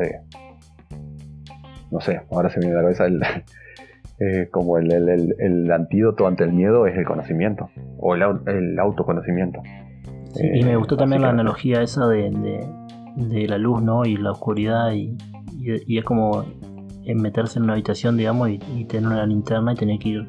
no 1.91 1.99
sé, 1.99 2.21
ahora 2.31 2.49
se 2.49 2.59
me 2.59 2.67
viene 2.67 2.79
a 2.79 2.83
la 2.83 2.93
cabeza 2.93 3.05
el, 3.05 3.21
eh, 4.19 4.47
como 4.49 4.77
el, 4.77 5.71
antídoto 5.71 6.25
ante 6.25 6.43
el 6.43 6.53
miedo 6.53 6.87
es 6.87 6.97
el 6.97 7.05
conocimiento 7.05 7.69
o 7.99 8.15
el, 8.15 8.79
autoconocimiento. 8.79 9.61
y 10.35 10.63
me 10.63 10.77
gustó 10.77 10.95
también 10.95 11.21
la 11.21 11.29
analogía 11.29 11.81
esa 11.81 12.07
de, 12.07 12.31
la 13.47 13.57
luz 13.57 13.81
¿no? 13.81 14.05
y 14.05 14.15
la 14.17 14.31
oscuridad 14.31 14.93
y, 14.93 15.17
es 15.63 16.03
como 16.03 16.45
meterse 17.15 17.59
en 17.59 17.65
una 17.65 17.73
habitación 17.73 18.17
digamos 18.17 18.49
y, 18.49 18.85
tener 18.85 19.07
una 19.07 19.25
linterna 19.25 19.73
y 19.73 19.75
tener 19.75 19.99
que 19.99 20.09
ir 20.09 20.27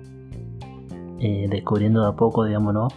eh, 1.21 1.47
descubriendo 1.49 2.03
de 2.03 2.09
a 2.09 2.12
poco 2.12 2.45
digamos 2.45 2.75
¿no? 2.75 2.89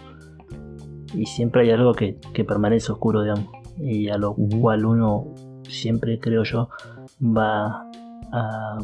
y 1.14 1.26
siempre 1.26 1.62
hay 1.62 1.70
algo 1.70 1.94
que, 1.94 2.18
permanece 2.46 2.92
oscuro 2.92 3.22
digamos 3.22 3.46
y 3.78 4.08
a 4.08 4.18
lo 4.18 4.34
cual 4.34 4.84
uno 4.84 5.34
siempre 5.68 6.18
creo 6.18 6.44
yo 6.44 6.68
va 7.20 7.88
a, 8.32 8.78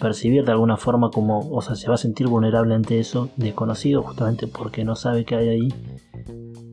percibir 0.00 0.44
de 0.44 0.52
alguna 0.52 0.76
forma 0.76 1.10
como, 1.10 1.40
o 1.50 1.60
sea, 1.60 1.74
se 1.74 1.88
va 1.88 1.94
a 1.94 1.98
sentir 1.98 2.28
vulnerable 2.28 2.74
ante 2.74 3.00
eso 3.00 3.30
desconocido 3.36 4.02
justamente 4.02 4.46
porque 4.46 4.84
no 4.84 4.94
sabe 4.94 5.24
qué 5.24 5.34
hay 5.34 5.48
ahí. 5.48 5.68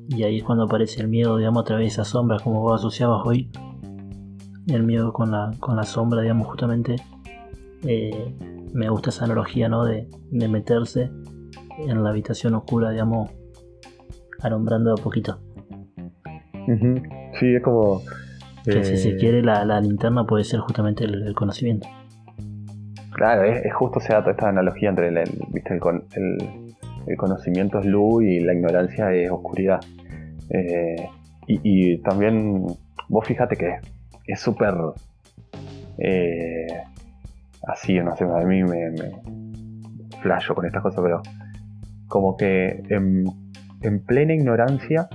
Y 0.09 0.24
ahí 0.24 0.38
es 0.38 0.43
cuando 0.43 0.65
aparece 0.65 1.01
el 1.01 1.07
miedo, 1.07 1.38
digamos, 1.38 1.62
a 1.62 1.65
través 1.65 1.86
de 1.86 1.88
esas 1.88 2.07
sombras, 2.07 2.41
como 2.41 2.62
vos 2.62 2.79
asociabas 2.79 3.25
hoy. 3.25 3.50
El 4.67 4.83
miedo 4.83 5.12
con 5.12 5.31
la, 5.31 5.51
con 5.59 5.75
la 5.75 5.83
sombra, 5.83 6.21
digamos, 6.21 6.48
justamente. 6.48 6.95
Eh, 7.83 8.36
me 8.74 8.89
gusta 8.89 9.09
esa 9.09 9.25
analogía, 9.25 9.69
¿no? 9.69 9.83
De, 9.83 10.07
meterse 10.31 11.12
en 11.77 12.03
la 12.03 12.09
habitación 12.09 12.55
oscura, 12.55 12.91
digamos, 12.91 13.31
alumbrando 14.41 14.93
a 14.93 14.98
poquito. 14.98 15.39
Sí, 17.39 17.55
es 17.55 17.63
como 17.63 18.01
que 18.63 18.83
si 18.83 18.97
se 18.97 19.09
eh, 19.09 19.17
quiere 19.17 19.41
la, 19.41 19.81
linterna 19.81 20.25
puede 20.25 20.43
ser 20.43 20.59
justamente 20.59 21.05
el, 21.05 21.33
conocimiento. 21.33 21.88
Claro, 23.13 23.43
es, 23.43 23.73
justo 23.73 23.99
se 23.99 24.13
da 24.13 24.23
esta 24.29 24.49
analogía 24.49 24.89
entre 24.89 25.09
el, 25.09 25.17
el, 25.17 27.17
conocimiento 27.17 27.79
es 27.79 27.85
luz 27.85 28.23
y 28.23 28.39
la 28.39 28.53
ignorancia 28.53 29.13
es 29.13 29.31
oscuridad. 29.31 29.79
Eh, 30.49 31.07
y, 31.47 31.97
también 31.99 32.65
vos 33.07 33.25
fíjate 33.25 33.55
que 33.55 33.77
es 34.27 34.39
súper 34.39 34.75
eh, 35.97 36.67
así, 37.67 37.99
no 37.99 38.15
sé, 38.15 38.25
a 38.25 38.45
mí 38.45 38.63
me, 38.63 38.91
me 38.91 39.11
flasho 40.21 40.53
con 40.53 40.65
estas 40.65 40.83
cosas, 40.83 41.01
pero 41.03 41.21
como 42.07 42.38
que 42.38 42.83
en, 42.89 43.25
en 43.81 44.05
plena 44.05 44.33
ignorancia 44.33 45.09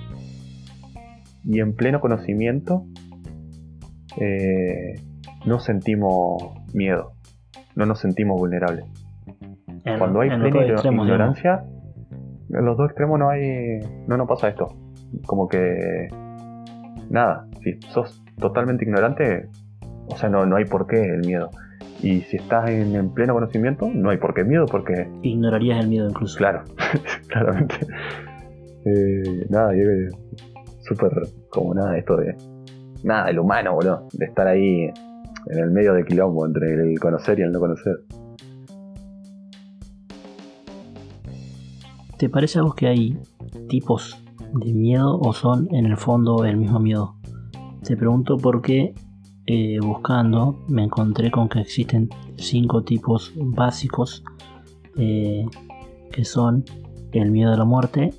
y 1.45 1.61
en 1.61 1.75
pleno 1.75 2.01
conocimiento 2.01 2.85
eh, 4.19 4.95
no 5.47 5.59
sentimos 5.59 6.43
miedo, 6.73 7.13
no 7.75 7.87
nos 7.87 8.01
sentimos 8.01 8.39
vulnerables. 8.39 8.85
Cuando 9.99 10.21
hay 10.21 10.31
plena 10.31 10.67
ignorancia, 10.67 11.65
en 12.51 12.65
los 12.65 12.77
dos 12.77 12.87
extremos 12.87 13.19
no 13.19 13.29
hay, 13.29 13.81
no 14.07 14.17
nos 14.17 14.27
pasa 14.27 14.49
esto. 14.49 14.69
Como 15.27 15.49
que 15.49 16.09
nada, 17.11 17.47
si 17.63 17.81
sos 17.89 18.23
totalmente 18.39 18.85
ignorante, 18.85 19.49
o 20.07 20.17
sea, 20.17 20.29
no, 20.29 20.47
no 20.47 20.57
hay 20.57 20.65
por 20.65 20.87
qué 20.87 21.03
el 21.03 21.21
miedo. 21.21 21.51
Y 22.03 22.21
si 22.23 22.37
estás 22.37 22.69
en, 22.69 23.15
pleno 23.15 23.35
conocimiento, 23.35 23.89
no 23.93 24.11
hay 24.11 24.19
por 24.19 24.35
qué 24.35 24.45
miedo, 24.45 24.67
porque... 24.67 25.09
Ignorarías 25.23 25.83
el 25.83 25.89
miedo 25.89 26.09
incluso. 26.09 26.37
Claro, 26.37 26.65
claramente. 27.29 27.77
Eh, 28.85 29.47
nada, 29.49 29.75
yo 29.75 29.83
súper 30.87 31.13
como 31.51 31.75
nada 31.75 31.97
esto 31.97 32.17
de 32.17 32.37
nada, 33.03 33.29
el 33.31 33.39
humano, 33.39 33.75
boludo, 33.75 34.09
de 34.13 34.27
estar 34.27 34.47
ahí 34.47 34.91
en 35.47 35.59
el 35.59 35.71
medio 35.71 35.93
del 35.95 36.05
quilombo 36.05 36.47
entre 36.47 36.73
el 36.73 36.99
conocer 36.99 37.39
y 37.39 37.43
el 37.43 37.53
no 37.53 37.61
conocer. 37.61 38.05
¿Te 42.19 42.29
parece 42.29 42.59
a 42.59 42.63
vos 42.63 42.75
que 42.75 42.87
hay 42.87 43.19
tipos 43.69 44.17
de 44.55 44.73
miedo 44.73 45.19
o 45.19 45.33
son 45.33 45.69
en 45.75 45.87
el 45.87 45.97
fondo 45.97 46.45
el 46.45 46.57
mismo 46.57 46.81
miedo? 46.81 47.17
Te 47.83 47.97
pregunto 47.97 48.39
porque 48.39 48.95
eh, 49.47 49.79
buscando 49.83 50.65
me 50.69 50.85
encontré 50.85 51.31
con 51.31 51.49
que 51.49 51.61
existen 51.61 52.09
cinco 52.37 52.83
tipos 52.83 53.33
básicos 53.37 54.25
eh, 54.97 55.45
que 56.11 56.25
son 56.25 56.65
el 57.13 57.31
miedo 57.31 57.53
a 57.53 57.57
la 57.57 57.65
muerte, 57.65 58.15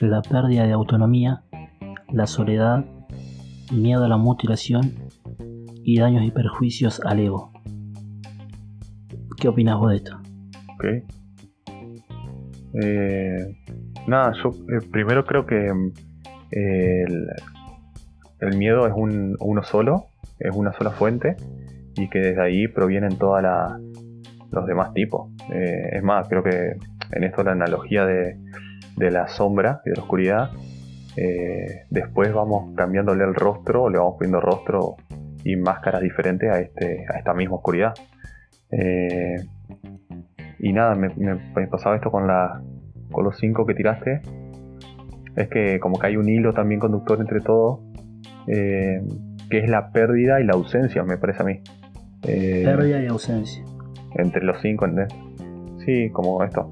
la 0.00 0.22
pérdida 0.22 0.66
de 0.66 0.72
autonomía, 0.72 1.44
la 2.12 2.26
soledad, 2.26 2.84
miedo 3.72 4.04
a 4.04 4.08
la 4.08 4.16
mutilación 4.16 4.92
y 5.84 5.98
daños 5.98 6.24
y 6.24 6.30
perjuicios 6.30 7.00
al 7.04 7.20
ego. 7.20 7.52
¿Qué 9.40 9.48
opinas 9.48 9.78
vos 9.78 9.90
de 9.90 9.96
esto? 9.96 10.20
Ok. 10.74 10.84
Eh, 12.82 13.56
nada, 14.06 14.32
yo 14.42 14.50
eh, 14.50 14.86
primero 14.90 15.24
creo 15.24 15.46
que 15.46 15.66
eh, 16.50 17.04
el, 18.40 18.56
miedo 18.56 18.86
es 18.86 18.92
un, 18.94 19.36
uno 19.40 19.62
solo, 19.62 20.06
es 20.38 20.54
una 20.54 20.72
sola 20.72 20.90
fuente 20.90 21.36
y 21.96 22.08
que 22.08 22.18
desde 22.18 22.42
ahí 22.42 22.68
provienen 22.68 23.18
todos 23.18 23.42
los 24.50 24.66
demás 24.66 24.92
tipos. 24.94 25.30
es 25.50 26.02
más, 26.02 26.28
creo 26.28 26.42
que 26.42 26.76
en 27.12 27.24
esto 27.24 27.42
la 27.42 27.52
analogía 27.52 28.06
de, 28.06 28.38
de 28.96 29.10
la 29.10 29.28
sombra 29.28 29.80
y 29.84 29.90
de 29.90 29.96
la 29.96 30.02
oscuridad 30.02 30.50
eh, 31.16 31.84
después 31.90 32.32
vamos 32.32 32.74
cambiándole 32.74 33.24
el 33.24 33.34
rostro, 33.34 33.90
le 33.90 33.98
vamos 33.98 34.14
poniendo 34.18 34.40
rostro 34.40 34.96
y 35.44 35.56
máscaras 35.56 36.00
diferentes 36.00 36.50
a, 36.50 36.60
este, 36.60 37.04
a 37.12 37.18
esta 37.18 37.34
misma 37.34 37.56
oscuridad. 37.56 37.94
Eh, 38.70 39.36
y 40.58 40.72
nada, 40.72 40.94
me, 40.94 41.10
pasaba 41.66 41.96
esto 41.96 42.10
con, 42.10 42.26
la, 42.26 42.62
con 43.10 43.24
los 43.24 43.36
cinco 43.38 43.66
que 43.66 43.74
tiraste. 43.74 44.22
Es 45.36 45.48
que 45.48 45.80
como 45.80 45.98
que 45.98 46.08
hay 46.08 46.16
un 46.16 46.28
hilo 46.28 46.52
también 46.52 46.80
conductor 46.80 47.20
entre 47.20 47.40
todos, 47.40 47.80
eh, 48.46 49.02
que 49.50 49.58
es 49.58 49.68
la 49.68 49.90
pérdida 49.90 50.40
y 50.40 50.44
la 50.44 50.52
ausencia, 50.54 51.02
me 51.04 51.16
parece 51.16 51.42
a 51.42 51.46
mí. 51.46 51.60
pérdida 52.22 53.02
y 53.02 53.06
ausencia. 53.06 53.64
Entre 54.14 54.44
los 54.44 54.60
cinco, 54.60 54.86
¿entendés? 54.86 55.14
Sí, 55.84 56.10
como 56.10 56.42
esto 56.44 56.70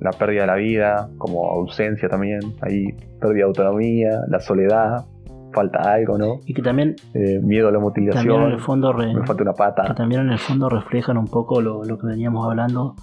la 0.00 0.10
pérdida 0.10 0.42
de 0.42 0.46
la 0.46 0.56
vida, 0.56 1.10
como 1.18 1.50
ausencia 1.50 2.08
también, 2.08 2.40
hay 2.60 2.92
pérdida 3.20 3.38
de 3.38 3.42
autonomía, 3.42 4.20
la 4.28 4.40
soledad, 4.40 5.06
falta 5.52 5.78
algo, 5.94 6.18
¿no? 6.18 6.40
Y 6.44 6.54
que 6.54 6.62
también... 6.62 6.96
Eh, 7.14 7.40
miedo 7.42 7.68
a 7.68 7.72
la 7.72 7.78
mutilación, 7.78 8.26
también 8.26 8.48
en 8.48 8.52
el 8.52 8.60
fondo 8.60 8.92
me 8.92 9.26
falta 9.26 9.42
una 9.42 9.54
pata. 9.54 9.84
Que 9.88 9.94
también 9.94 10.22
en 10.22 10.30
el 10.30 10.38
fondo 10.38 10.68
reflejan 10.68 11.16
un 11.16 11.26
poco 11.26 11.60
lo, 11.60 11.82
que 11.82 12.06
veníamos 12.06 12.46
hablando 12.46 12.94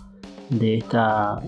de 0.49 0.77
esta... 0.77 1.39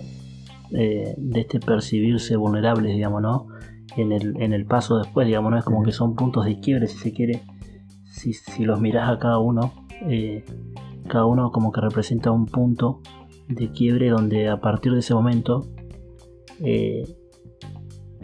Eh, 0.71 1.13
de 1.17 1.41
este 1.41 1.59
percibirse 1.59 2.35
vulnerables, 2.35 2.95
digamos, 2.95 3.21
¿no? 3.21 3.47
En 3.95 4.11
el, 4.11 4.35
en 4.41 4.51
el 4.51 4.65
paso 4.65 4.97
después, 4.97 5.27
digamos, 5.27 5.51
¿no? 5.51 5.57
Es 5.59 5.63
como 5.63 5.83
que 5.83 5.91
son 5.91 6.15
puntos 6.15 6.45
de 6.45 6.59
quiebre, 6.59 6.87
si 6.87 6.97
se 6.97 7.13
quiere. 7.13 7.43
Si, 8.05 8.33
si 8.33 8.65
los 8.65 8.81
mirás 8.81 9.09
a 9.09 9.19
cada 9.19 9.37
uno, 9.37 9.73
eh, 10.09 10.43
cada 11.07 11.25
uno 11.25 11.51
como 11.51 11.71
que 11.71 11.81
representa 11.81 12.31
un 12.31 12.47
punto 12.47 13.01
de 13.47 13.71
quiebre 13.71 14.09
donde 14.09 14.47
a 14.47 14.59
partir 14.59 14.93
de 14.93 14.99
ese 14.99 15.13
momento 15.13 15.67
eh, 16.63 17.03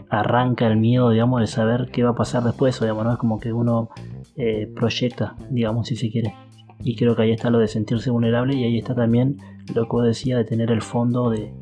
arranca 0.08 0.66
el 0.66 0.76
miedo, 0.76 1.10
digamos, 1.10 1.40
de 1.40 1.46
saber 1.46 1.88
qué 1.90 2.02
va 2.02 2.10
a 2.10 2.14
pasar 2.14 2.42
después, 2.42 2.80
o 2.80 2.84
digamos, 2.84 3.04
¿no? 3.04 3.12
Es 3.12 3.18
como 3.18 3.40
que 3.40 3.52
uno 3.52 3.90
eh, 4.36 4.70
proyecta, 4.74 5.34
digamos, 5.50 5.86
si 5.88 5.96
se 5.96 6.10
quiere. 6.10 6.34
Y 6.80 6.96
creo 6.96 7.16
que 7.16 7.22
ahí 7.22 7.30
está 7.30 7.48
lo 7.48 7.58
de 7.58 7.68
sentirse 7.68 8.10
vulnerable 8.10 8.54
y 8.54 8.64
ahí 8.64 8.78
está 8.78 8.94
también 8.94 9.38
lo 9.74 9.84
que 9.84 9.90
vos 9.90 10.04
decía 10.04 10.36
de 10.36 10.44
tener 10.44 10.70
el 10.70 10.82
fondo 10.82 11.30
de, 11.30 11.54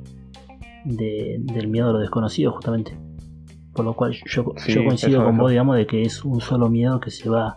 del 0.84 1.68
miedo 1.68 1.90
a 1.90 1.92
lo 1.92 1.98
desconocido, 1.98 2.52
justamente. 2.52 2.98
Por 3.72 3.84
lo 3.84 3.94
cual 3.94 4.16
yo, 4.26 4.44
coincido 4.44 5.24
con 5.24 5.38
vos, 5.38 5.50
digamos, 5.50 5.76
de 5.76 5.86
que 5.86 6.02
es 6.02 6.24
un 6.24 6.40
solo 6.40 6.68
miedo 6.68 6.98
que 6.98 7.10
se 7.10 7.28
va. 7.28 7.56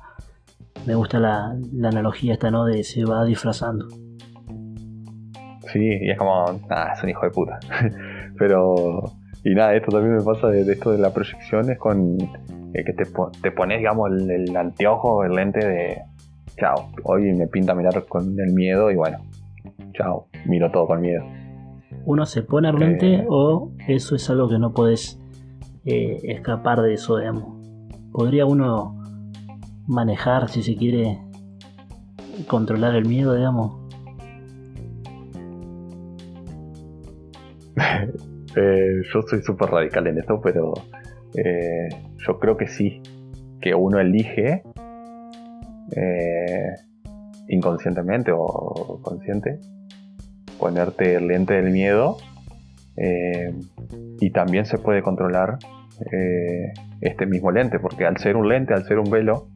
Me 0.85 0.95
gusta 0.95 1.19
la, 1.19 1.57
la 1.71 1.89
analogía 1.89 2.33
esta, 2.33 2.51
¿no? 2.51 2.65
De 2.65 2.83
se 2.83 3.03
va 3.05 3.25
disfrazando. 3.25 3.87
Sí, 5.73 5.79
y 5.79 6.11
es 6.11 6.17
como, 6.19 6.45
ah, 6.69 6.93
es 6.95 7.03
un 7.03 7.09
hijo 7.09 7.25
de 7.25 7.31
puta. 7.31 7.59
Pero, 8.37 9.03
y 9.43 9.55
nada, 9.55 9.75
esto 9.75 9.91
también 9.91 10.17
me 10.17 10.23
pasa 10.23 10.47
de, 10.47 10.71
esto 10.71 10.91
de 10.91 10.99
la 10.99 11.11
proyección, 11.11 11.69
es 11.71 11.79
con 11.79 12.17
eh, 12.73 12.83
que 12.85 12.93
te, 12.93 13.05
te 13.41 13.51
pones, 13.51 13.79
digamos, 13.79 14.11
el, 14.11 14.55
anteojo, 14.55 15.23
el 15.23 15.33
lente 15.33 15.65
de, 15.65 15.97
chao, 16.57 16.89
hoy 17.03 17.33
me 17.33 17.47
pinta 17.47 17.73
mirar 17.73 18.05
con 18.05 18.39
el 18.39 18.53
miedo 18.53 18.91
y 18.91 18.95
bueno, 18.95 19.17
chao, 19.93 20.27
miro 20.45 20.71
todo 20.71 20.85
con 20.85 21.01
miedo. 21.01 21.23
¿Uno 22.05 22.25
se 22.27 22.43
pone 22.43 22.69
el 22.69 22.75
lente 22.75 23.15
eh. 23.15 23.25
o 23.27 23.71
eso 23.87 24.15
es 24.15 24.29
algo 24.29 24.49
que 24.49 24.59
no 24.59 24.73
puedes 24.73 25.19
eh, 25.85 26.19
escapar 26.23 26.81
de 26.81 26.93
eso, 26.93 27.17
digamos? 27.17 27.59
¿Podría 28.11 28.45
uno 28.45 28.95
manejar, 29.87 30.49
si 30.49 30.61
se 30.61 30.75
quiere, 30.75 31.19
controlar 32.47 32.95
el 32.95 33.05
miedo, 33.05 33.33
digamos? 33.33 33.82
Eh, 38.55 39.01
yo 39.11 39.21
soy 39.23 39.41
súper 39.41 39.69
radical 39.69 40.07
en 40.07 40.19
esto, 40.19 40.39
pero 40.41 40.73
eh, 41.35 41.89
yo 42.17 42.39
creo 42.39 42.55
que 42.57 42.67
sí, 42.67 43.01
que 43.61 43.73
uno 43.73 43.99
elige 43.99 44.63
eh, 45.95 46.73
inconscientemente 47.47 48.31
o 48.33 48.99
consciente 49.01 49.59
ponerte 50.59 51.15
el 51.15 51.27
lente 51.27 51.55
del 51.55 51.71
miedo 51.71 52.17
y 54.19 54.29
también 54.29 54.65
se 54.65 54.77
puede 54.77 55.01
controlar 55.01 55.57
este 57.01 57.25
mismo 57.25 57.51
lente, 57.51 57.79
porque 57.79 58.05
al 58.05 58.17
ser 58.17 58.37
un 58.37 58.47
lente, 58.47 58.73
al 58.73 58.85
ser 58.85 58.99
un 58.99 59.09
velo, 59.09 59.47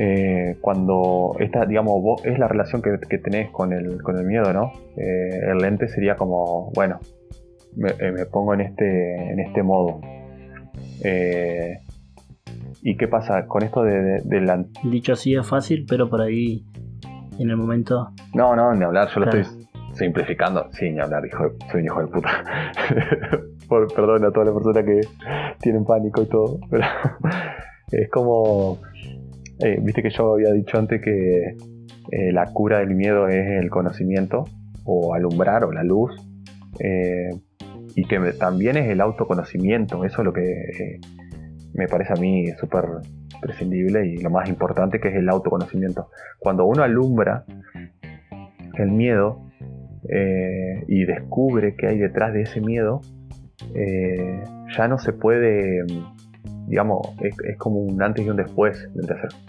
eh, 0.00 0.56
cuando 0.60 1.34
esta, 1.40 1.66
digamos, 1.66 2.00
vos, 2.00 2.24
es 2.24 2.38
la 2.38 2.46
relación 2.46 2.82
que, 2.82 3.18
tenés 3.18 3.50
con 3.50 3.72
el, 3.72 4.00
con 4.00 4.16
el 4.16 4.24
miedo, 4.24 4.52
¿no? 4.52 4.70
Eh, 4.96 5.40
el 5.50 5.58
lente 5.58 5.88
sería 5.88 6.14
como, 6.14 6.70
bueno, 6.72 7.00
me, 7.74 7.90
eh, 7.90 8.26
pongo 8.30 8.54
en 8.54 8.60
este, 8.60 9.32
en 9.32 9.40
este 9.40 9.64
modo. 9.64 10.00
¿Y 12.80 12.96
qué 12.96 13.08
pasa 13.08 13.48
con 13.48 13.64
esto 13.64 13.82
de, 13.82 14.40
la... 14.40 14.64
Dicho 14.84 15.14
así 15.14 15.34
es 15.34 15.44
fácil, 15.44 15.84
pero 15.88 16.08
por 16.08 16.22
ahí, 16.22 16.64
en 17.40 17.50
el 17.50 17.56
momento... 17.56 18.10
No, 18.34 18.54
no, 18.54 18.72
ni 18.74 18.84
hablar, 18.84 19.08
yo 19.12 19.18
lo 19.18 19.26
estoy 19.26 19.66
simplificando. 19.94 20.68
Sí, 20.74 20.90
ni 20.90 21.00
hablar, 21.00 21.26
hijo 21.26 21.50
soy 21.72 21.80
un 21.80 21.86
hijo 21.86 22.00
de 22.02 22.06
puta. 22.06 22.44
por, 23.68 23.92
perdón 23.92 24.24
a 24.24 24.30
todas 24.30 24.46
las 24.46 24.54
personas 24.54 24.84
que 24.84 25.00
tienen 25.60 25.84
pánico 25.84 26.22
y 26.22 26.26
todo, 26.26 26.60
pero 26.70 26.84
es 27.90 28.08
como 28.10 28.78
eh, 29.60 29.78
viste 29.82 30.02
que 30.02 30.10
yo 30.10 30.34
había 30.34 30.52
dicho 30.52 30.78
antes 30.78 31.02
que 31.02 31.56
eh, 32.10 32.32
la 32.32 32.46
cura 32.52 32.78
del 32.78 32.94
miedo 32.94 33.26
es 33.26 33.60
el 33.60 33.70
conocimiento 33.70 34.44
o 34.84 35.14
alumbrar 35.14 35.64
o 35.64 35.72
la 35.72 35.82
luz 35.82 36.12
eh, 36.78 37.30
y 37.96 38.04
que 38.04 38.18
también 38.38 38.76
es 38.76 38.88
el 38.88 39.00
autoconocimiento. 39.00 40.04
Eso 40.04 40.22
es 40.22 40.24
lo 40.24 40.32
que 40.32 41.00
me 41.74 41.88
parece 41.88 42.12
a 42.12 42.20
mí 42.20 42.46
súper 42.60 42.84
prescindible 43.40 44.06
y 44.06 44.18
lo 44.18 44.30
más 44.30 44.48
importante 44.48 45.00
que 45.00 45.08
es 45.08 45.16
el 45.16 45.28
autoconocimiento. 45.28 46.08
Cuando 46.38 46.64
uno 46.64 46.82
alumbra 46.82 47.44
el 48.74 48.90
miedo 48.92 49.44
y 50.86 51.04
descubre 51.04 51.74
qué 51.76 51.88
hay 51.88 51.98
detrás 51.98 52.32
de 52.32 52.42
ese 52.42 52.60
miedo, 52.60 53.00
ya 54.76 54.88
no 54.88 54.98
se 54.98 55.12
puede 55.12 55.84
digamos, 56.68 57.00
es, 57.20 57.56
como 57.56 57.80
un 57.80 58.00
antes 58.02 58.24
y 58.24 58.30
un 58.30 58.36
después 58.36 58.88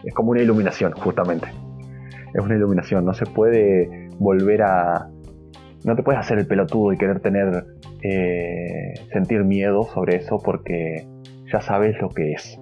Es 0.04 0.14
como 0.14 0.32
una 0.32 0.42
iluminación, 0.42 0.94
justamente. 0.94 1.48
Es 2.34 2.42
una 2.42 2.56
iluminación, 2.56 3.06
no 3.06 3.14
se 3.14 3.26
puede 3.26 4.10
volver 4.18 4.62
a... 4.64 5.10
No 5.84 5.96
te 5.96 6.04
puedes 6.04 6.20
hacer 6.20 6.40
el 6.40 6.48
pelotudo 6.48 6.94
y 6.94 6.98
querer 6.98 7.20
tener... 7.20 7.66
Eh, 8.02 8.94
sentir 9.12 9.44
miedo 9.44 9.84
sobre 9.94 10.16
eso 10.16 10.38
porque 10.38 11.06
ya 11.52 11.60
sabes 11.60 12.00
lo 12.00 12.08
que 12.08 12.32
es, 12.32 12.58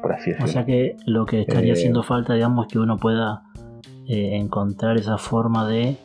por 0.00 0.12
así 0.12 0.30
decirlo. 0.30 0.44
O 0.44 0.52
sea 0.52 0.64
que 0.64 0.94
lo 1.06 1.26
que 1.26 1.40
estaría 1.40 1.70
eh, 1.70 1.72
haciendo 1.72 2.04
falta, 2.04 2.34
digamos, 2.34 2.66
es 2.66 2.72
que 2.72 2.78
uno 2.78 2.96
pueda 2.96 3.42
eh, 4.06 4.36
encontrar 4.36 4.96
esa 4.96 5.18
forma 5.18 5.66
de... 5.68 5.96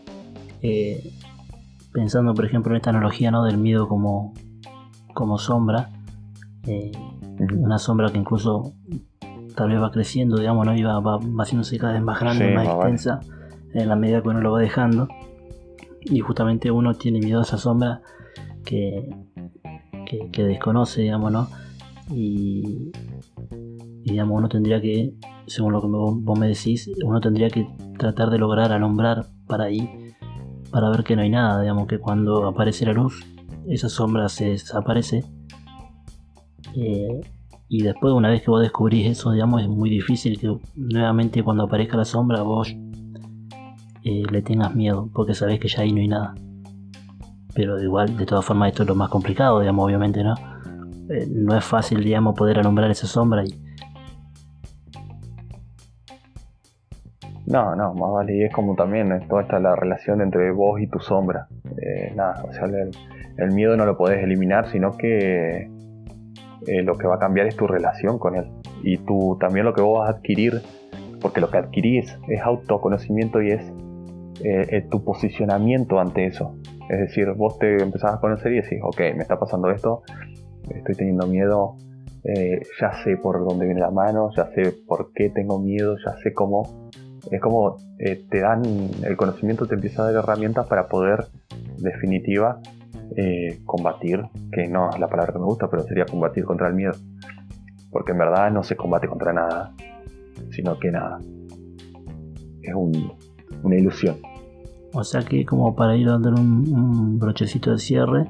pensando, 1.94 2.34
por 2.34 2.46
ejemplo, 2.46 2.72
en 2.72 2.78
esta 2.78 2.90
analogía 2.90 3.30
¿no? 3.30 3.44
del 3.44 3.60
miedo 3.60 3.88
como, 3.88 4.34
como 5.14 5.38
sombra, 5.38 5.90
una 7.50 7.78
sombra 7.78 8.12
que 8.12 8.18
incluso 8.18 8.74
tal 9.56 9.70
vez 9.70 9.82
va 9.82 9.92
creciendo, 9.92 10.38
digamos, 10.38 10.66
¿no? 10.66 10.76
y 10.76 10.84
va, 10.84 11.00
va, 11.00 11.20
haciéndose 11.40 11.78
cada 11.78 11.94
vez 11.94 12.02
más 12.02 12.20
grande, 12.20 12.54
más 12.54 12.68
extensa, 12.68 13.20
en 13.74 13.88
la 13.88 13.96
medida 13.96 14.22
que 14.22 14.30
uno 14.30 14.42
lo 14.42 14.52
va 14.52 14.60
dejando. 14.60 15.08
Y 16.02 16.20
justamente 16.20 16.72
uno 16.72 16.94
tiene 16.96 17.20
miedo 17.20 17.40
a 17.40 17.44
esa 17.44 17.58
sombra 17.58 18.02
que, 18.66 19.08
que, 20.32 20.44
desconoce, 20.44 21.02
digamos, 21.02 21.32
¿no? 21.32 21.48
Y, 22.10 22.92
digamos, 24.04 24.38
uno 24.38 24.50
tendría 24.50 24.82
que, 24.82 25.14
según 25.46 25.74
lo 25.74 25.82
que 25.82 25.88
vos, 25.88 26.40
me 26.40 26.48
decís, 26.48 26.90
uno 27.04 27.22
tendría 27.22 27.50
que 27.50 27.68
tratar 27.98 28.30
de 28.30 28.40
lograr 28.40 28.72
alumbrar 28.72 29.28
para 29.48 29.66
ahí, 29.66 30.14
para 30.72 30.90
ver 30.90 31.04
que 31.04 31.16
no 31.16 31.22
hay 31.22 31.30
nada, 31.30 31.62
digamos, 31.62 31.88
que 31.88 32.00
cuando 32.00 32.48
aparece 32.48 32.86
la 32.86 32.94
luz, 32.94 33.24
esa 33.68 33.90
sombra 33.90 34.28
se 34.28 34.46
desaparece 34.46 35.24
eh, 36.76 37.22
y 37.68 37.84
después, 37.84 38.14
una 38.14 38.30
vez 38.30 38.42
que 38.42 38.52
vos 38.52 38.62
descubrís 38.62 39.08
eso, 39.08 39.32
digamos, 39.32 39.62
es 39.62 39.68
muy 39.68 39.90
difícil 39.90 40.40
que 40.40 40.54
nuevamente 40.76 41.44
cuando 41.44 41.64
aparezca 41.64 41.98
la 41.98 42.06
sombra 42.06 42.42
vos 42.42 42.76
eh, 44.04 44.24
le 44.30 44.42
tengas 44.42 44.76
miedo, 44.76 45.10
porque 45.14 45.34
sabés 45.34 45.60
que 45.60 45.68
ya 45.68 45.82
ahí 45.82 45.92
no 45.92 46.02
hay 46.02 46.08
nada. 46.08 46.36
Pero 47.54 47.82
igual, 47.82 48.18
de 48.18 48.26
todas 48.26 48.46
formas, 48.46 48.70
esto 48.70 48.84
es 48.84 48.90
lo 48.90 48.96
más 48.96 49.10
complicado, 49.10 49.60
digamos, 49.60 49.86
obviamente, 49.86 50.24
¿no? 50.24 50.36
Eh, 51.10 51.28
no 51.30 51.58
es 51.58 51.64
fácil, 51.64 52.04
digamos, 52.04 52.36
poder 52.36 52.60
alumbrar 52.60 52.92
esa 52.92 53.08
sombra 53.08 53.44
y... 53.46 53.60
No, 57.46 57.76
no, 57.76 57.94
más 57.94 58.12
vale, 58.12 58.38
y 58.38 58.44
es 58.44 58.54
como 58.54 58.76
también 58.76 59.10
toda 59.28 59.42
esta 59.42 59.60
la 59.60 59.76
relación 59.76 60.22
entre 60.22 60.52
vos 60.52 60.80
y 60.80 60.88
tu 60.88 61.00
sombra. 61.00 61.48
nada, 62.16 62.44
o 62.48 62.54
sea, 62.54 62.66
el 62.66 63.52
miedo 63.52 63.76
no 63.76 63.86
lo 63.86 63.98
podés 63.98 64.24
eliminar, 64.24 64.70
sino 64.70 64.96
que 64.98 65.70
eh, 66.68 66.84
lo 66.84 66.98
que 66.98 67.08
va 67.08 67.16
a 67.16 67.20
cambiar 67.20 67.48
es 67.48 67.56
tu 67.56 67.68
relación 67.68 68.20
con 68.20 68.36
él. 68.36 68.46
Y 68.84 68.98
tú 68.98 69.38
también 69.40 69.66
lo 69.66 69.74
que 69.74 69.82
vos 69.82 70.00
vas 70.00 70.10
a 70.10 70.18
adquirir, 70.18 70.62
porque 71.20 71.42
lo 71.42 71.50
que 71.50 71.58
adquirís 71.58 72.18
es 72.28 72.42
autoconocimiento 72.42 73.42
y 73.42 73.52
es 73.52 73.62
eh, 74.44 74.68
eh, 74.70 74.88
tu 74.90 75.04
posicionamiento 75.04 76.00
ante 76.00 76.26
eso. 76.26 76.56
Es 76.90 77.00
decir, 77.00 77.32
vos 77.36 77.58
te 77.58 77.82
empezás 77.82 78.16
a 78.16 78.20
conocer 78.20 78.52
y 78.52 78.62
decís, 78.62 78.80
ok, 78.84 79.00
me 79.16 79.22
está 79.22 79.40
pasando 79.40 79.72
esto, 79.72 80.04
estoy 80.70 80.96
teniendo 80.96 81.26
miedo, 81.28 81.78
ya 82.80 82.92
sé 83.04 83.18
por 83.18 83.44
dónde 83.48 83.66
viene 83.66 83.80
la 83.80 83.90
mano, 83.90 84.30
ya 84.36 84.48
sé 84.54 84.76
por 84.88 85.12
qué 85.14 85.30
tengo 85.30 85.60
miedo, 85.60 85.96
ya 86.06 86.18
sé 86.22 86.34
cómo. 86.34 86.90
Es 87.32 87.40
como 87.40 87.78
te 87.98 88.40
dan, 88.40 88.62
el 89.04 89.16
conocimiento 89.16 89.68
te 89.68 89.76
empieza 89.76 90.04
a 90.04 90.12
dar 90.12 90.24
herramientas 90.24 90.68
para 90.68 90.88
poder, 90.90 91.28
definitiva, 91.78 92.60
eh, 93.16 93.62
combatir, 93.66 94.22
que 94.52 94.68
no 94.68 94.90
es 94.90 95.00
la 95.00 95.08
palabra 95.08 95.34
que 95.34 95.40
me 95.40 95.46
gusta, 95.46 95.70
pero 95.70 95.84
sería 95.84 96.06
combatir 96.06 96.46
contra 96.46 96.68
el 96.68 96.76
miedo. 96.76 96.94
Porque 97.92 98.12
en 98.14 98.20
verdad 98.20 98.52
no 98.52 98.64
se 98.64 98.76
combate 98.76 99.08
contra 99.08 99.34
nada, 99.34 99.74
sino 100.52 100.78
que 100.80 100.92
nada. 100.92 101.20
Es 102.62 102.74
una 103.64 103.76
ilusión. 103.76 104.18
O 104.94 105.04
sea 105.04 105.22
que 105.22 105.46
como 105.46 105.76
para 105.76 105.96
ir 105.96 106.08
dando 106.08 106.30
un, 106.30 106.74
un 106.74 107.20
brochecito 107.20 107.72
de 107.72 107.80
cierre, 107.80 108.28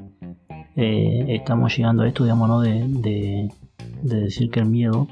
eh, 0.76 1.26
estamos 1.28 1.76
llegando 1.76 2.02
a 2.02 2.08
esto, 2.08 2.24
digamos, 2.24 2.48
¿no? 2.48 2.60
de, 2.60 3.48
de, 4.02 4.20
decir 4.20 4.50
que 4.50 4.60
el 4.60 4.66
miedo, 4.66 5.06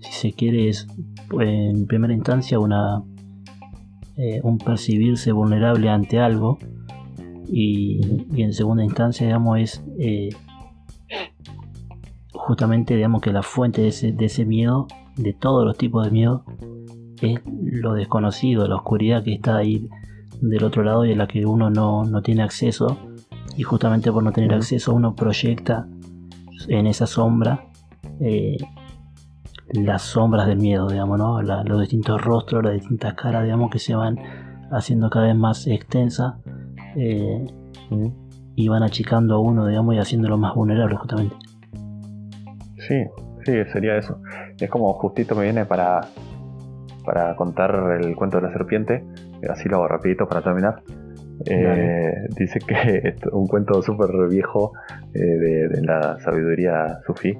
si 0.00 0.12
se 0.12 0.32
quiere, 0.32 0.68
es 0.68 0.86
en 1.40 1.86
primera 1.86 2.12
instancia 2.12 2.58
una, 2.58 3.02
eh, 4.16 4.40
un 4.42 4.58
percibirse 4.58 5.32
vulnerable 5.32 5.88
ante 5.88 6.18
algo 6.18 6.58
y, 7.50 8.00
en 8.36 8.52
segunda 8.52 8.84
instancia, 8.84 9.26
digamos, 9.26 9.58
es 9.58 9.84
eh, 9.98 10.28
justamente, 12.32 12.96
digamos, 12.96 13.22
que 13.22 13.32
la 13.32 13.42
fuente 13.42 13.82
de 13.82 13.88
ese, 13.88 14.12
de 14.12 14.26
ese 14.26 14.44
miedo, 14.44 14.86
de 15.16 15.32
todos 15.32 15.64
los 15.64 15.76
tipos 15.76 16.04
de 16.04 16.10
miedo, 16.10 16.44
es 17.20 17.40
lo 17.46 17.94
desconocido, 17.94 18.66
la 18.68 18.76
oscuridad 18.76 19.24
que 19.24 19.34
está 19.34 19.56
ahí 19.56 19.88
del 20.40 20.64
otro 20.64 20.82
lado 20.84 21.04
y 21.04 21.12
a 21.12 21.16
la 21.16 21.26
que 21.26 21.46
uno 21.46 21.70
no, 21.70 22.22
tiene 22.22 22.42
acceso 22.42 22.98
y 23.56 23.62
justamente 23.62 24.12
por 24.12 24.22
no 24.22 24.32
tener 24.32 24.54
acceso 24.54 24.94
uno 24.94 25.16
proyecta 25.16 25.88
en 26.68 26.86
esa 26.86 27.06
sombra 27.06 27.64
eh, 28.20 28.56
las 29.70 30.02
sombras 30.02 30.46
del 30.46 30.58
miedo, 30.58 30.88
digamos, 30.88 31.18
¿no? 31.18 31.42
los 31.42 31.80
distintos 31.80 32.22
rostros, 32.22 32.64
las 32.64 32.74
distintas 32.74 33.14
caras, 33.14 33.44
digamos, 33.44 33.70
que 33.70 33.78
se 33.78 33.94
van 33.94 34.18
haciendo 34.70 35.10
cada 35.10 35.26
vez 35.26 35.36
más 35.36 35.66
extensas 35.66 36.34
eh, 36.96 37.46
y 38.54 38.68
van 38.68 38.82
achicando 38.82 39.36
a 39.36 39.40
uno, 39.40 39.66
digamos, 39.66 39.94
y 39.94 39.98
haciéndolo 39.98 40.36
más 40.38 40.54
vulnerable 40.54 40.96
justamente. 40.96 41.36
Sí, 42.78 43.04
sí, 43.44 43.52
sería 43.72 43.96
eso. 43.96 44.20
Es 44.58 44.68
como 44.70 44.92
justito 44.94 45.34
me 45.34 45.44
viene 45.44 45.64
para, 45.64 46.00
para 47.04 47.36
contar 47.36 47.98
el 48.00 48.16
cuento 48.16 48.38
de 48.38 48.48
la 48.48 48.52
serpiente, 48.52 49.04
así 49.48 49.68
lo 49.68 49.76
hago 49.76 49.88
rapidito 49.88 50.28
para 50.28 50.42
terminar. 50.42 50.82
Eh, 51.46 52.14
dice 52.36 52.58
que 52.58 52.98
es 53.04 53.14
un 53.32 53.46
cuento 53.46 53.80
súper 53.82 54.10
viejo 54.28 54.72
eh, 55.14 55.18
de, 55.18 55.82
la 55.82 56.18
sabiduría 56.20 56.98
sufí. 57.06 57.38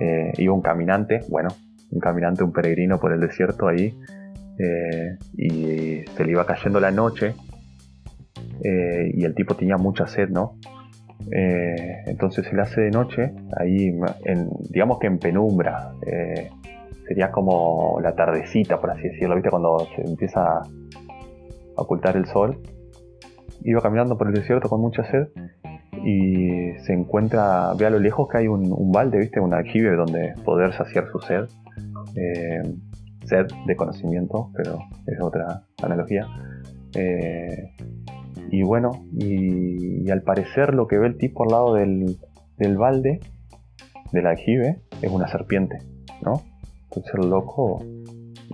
Eh, 0.00 0.32
iba 0.38 0.54
un 0.54 0.62
caminante, 0.62 1.20
bueno, 1.28 1.50
un 1.90 2.00
caminante, 2.00 2.44
un 2.44 2.52
peregrino 2.52 2.98
por 2.98 3.12
el 3.12 3.20
desierto 3.20 3.68
ahí, 3.68 3.98
y 5.36 6.04
se 6.16 6.24
le 6.24 6.30
iba 6.30 6.46
cayendo 6.46 6.78
la 6.78 6.92
noche, 6.92 7.34
y 8.62 9.24
el 9.24 9.34
tipo 9.34 9.54
tenía 9.54 9.76
mucha 9.76 10.06
sed, 10.06 10.28
¿no? 10.28 10.56
entonces 11.30 12.44
se 12.46 12.54
le 12.54 12.62
hace 12.62 12.80
de 12.80 12.90
noche, 12.90 13.32
ahí, 13.56 13.96
digamos 14.70 14.98
que 14.98 15.06
en 15.06 15.18
penumbra, 15.18 15.92
sería 17.06 17.30
como 17.30 18.00
la 18.02 18.14
tardecita, 18.14 18.80
por 18.80 18.90
así 18.90 19.02
decirlo, 19.02 19.36
¿viste? 19.36 19.50
Cuando 19.50 19.86
se 19.94 20.02
empieza 20.02 20.58
a 20.58 20.62
ocultar 21.76 22.16
el 22.16 22.26
sol 22.26 22.58
iba 23.64 23.80
caminando 23.80 24.16
por 24.16 24.28
el 24.28 24.34
desierto 24.34 24.68
con 24.68 24.80
mucha 24.80 25.04
sed 25.04 25.28
y 26.04 26.72
se 26.84 26.92
encuentra, 26.92 27.72
ve 27.78 27.86
a 27.86 27.90
lo 27.90 28.00
lejos 28.00 28.28
que 28.28 28.38
hay 28.38 28.48
un, 28.48 28.90
balde, 28.90 29.18
¿viste? 29.18 29.40
Un 29.40 29.54
aljibe 29.54 29.94
donde 29.94 30.34
poder 30.44 30.72
saciar 30.72 31.06
su 31.12 31.20
sed. 31.20 31.44
Eh, 32.16 32.62
sed 33.24 33.46
de 33.66 33.76
conocimiento, 33.76 34.50
pero 34.56 34.78
es 35.06 35.20
otra 35.20 35.62
analogía. 35.82 36.26
Eh, 36.96 37.70
y 38.52 38.62
bueno, 38.62 39.06
y, 39.18 40.10
al 40.10 40.22
parecer 40.22 40.74
lo 40.74 40.86
que 40.86 40.98
ve 40.98 41.06
el 41.06 41.16
tipo 41.16 41.42
al 41.42 41.48
lado 41.48 41.74
del, 41.74 42.18
del 42.58 42.76
balde, 42.76 43.18
del 44.12 44.26
aljibe, 44.26 44.82
es 45.00 45.10
una 45.10 45.26
serpiente, 45.26 45.78
¿no? 46.22 46.42
Entonces 46.84 47.14
el 47.14 47.30
loco, 47.30 47.82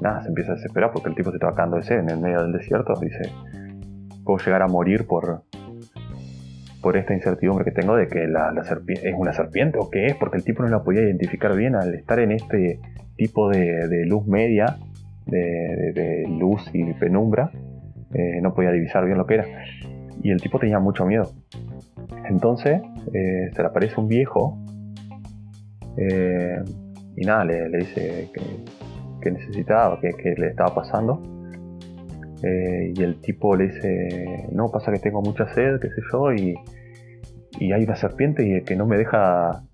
nada, 0.00 0.22
se 0.22 0.28
empieza 0.28 0.52
a 0.52 0.54
desesperar 0.54 0.92
porque 0.92 1.08
el 1.08 1.16
tipo 1.16 1.30
se 1.30 1.38
está 1.38 1.48
cagando 1.48 1.80
de 1.80 1.94
en 1.96 2.08
el 2.10 2.20
medio 2.20 2.42
del 2.42 2.52
desierto. 2.52 2.94
Dice, 3.00 3.32
puedo 4.24 4.38
llegar 4.38 4.62
a 4.62 4.68
morir 4.68 5.04
por, 5.04 5.42
por 6.80 6.96
esta 6.96 7.12
incertidumbre 7.12 7.64
que 7.64 7.72
tengo 7.72 7.96
de 7.96 8.06
que 8.06 8.28
la, 8.28 8.52
serpiente 8.62 9.08
es 9.08 9.16
una 9.18 9.32
serpiente 9.32 9.78
o 9.80 9.90
qué 9.90 10.06
es, 10.06 10.14
porque 10.14 10.36
el 10.36 10.44
tipo 10.44 10.62
no 10.62 10.68
la 10.68 10.84
podía 10.84 11.02
identificar 11.02 11.56
bien 11.56 11.74
al 11.74 11.92
estar 11.96 12.20
en 12.20 12.30
este 12.30 12.78
tipo 13.16 13.48
de, 13.48 14.06
luz 14.06 14.28
media, 14.28 14.78
de, 15.26 16.24
luz 16.28 16.70
y 16.72 16.84
penumbra, 16.94 17.50
eh, 18.14 18.40
no 18.40 18.54
podía 18.54 18.70
divisar 18.72 19.04
bien 19.04 19.18
lo 19.18 19.26
que 19.26 19.34
era. 19.34 19.46
Y 20.22 20.30
el 20.30 20.40
tipo 20.40 20.58
tenía 20.58 20.78
mucho 20.78 21.06
miedo. 21.06 21.30
Entonces 22.28 22.80
eh, 23.12 23.50
se 23.54 23.62
le 23.62 23.68
aparece 23.68 24.00
un 24.00 24.08
viejo 24.08 24.58
eh, 25.96 26.62
y 27.16 27.24
nada, 27.24 27.44
le, 27.44 27.68
dice 27.78 28.30
que, 29.20 29.30
necesitaba, 29.30 29.98
que, 30.00 30.34
le 30.36 30.48
estaba 30.48 30.74
pasando 30.74 31.20
y 32.40 33.02
el 33.02 33.20
tipo 33.20 33.56
le 33.56 33.66
dice, 33.66 34.46
no, 34.52 34.70
pasa 34.70 34.92
que 34.92 35.00
tengo 35.00 35.20
mucha 35.20 35.52
sed, 35.54 35.80
qué 35.80 35.88
sé 35.88 36.00
yo, 36.12 36.32
y, 36.32 36.54
hay 37.72 37.82
una 37.82 37.96
serpiente 37.96 38.62
que 38.64 38.76
no 38.76 38.86
me 38.86 38.96
deja 38.96 39.64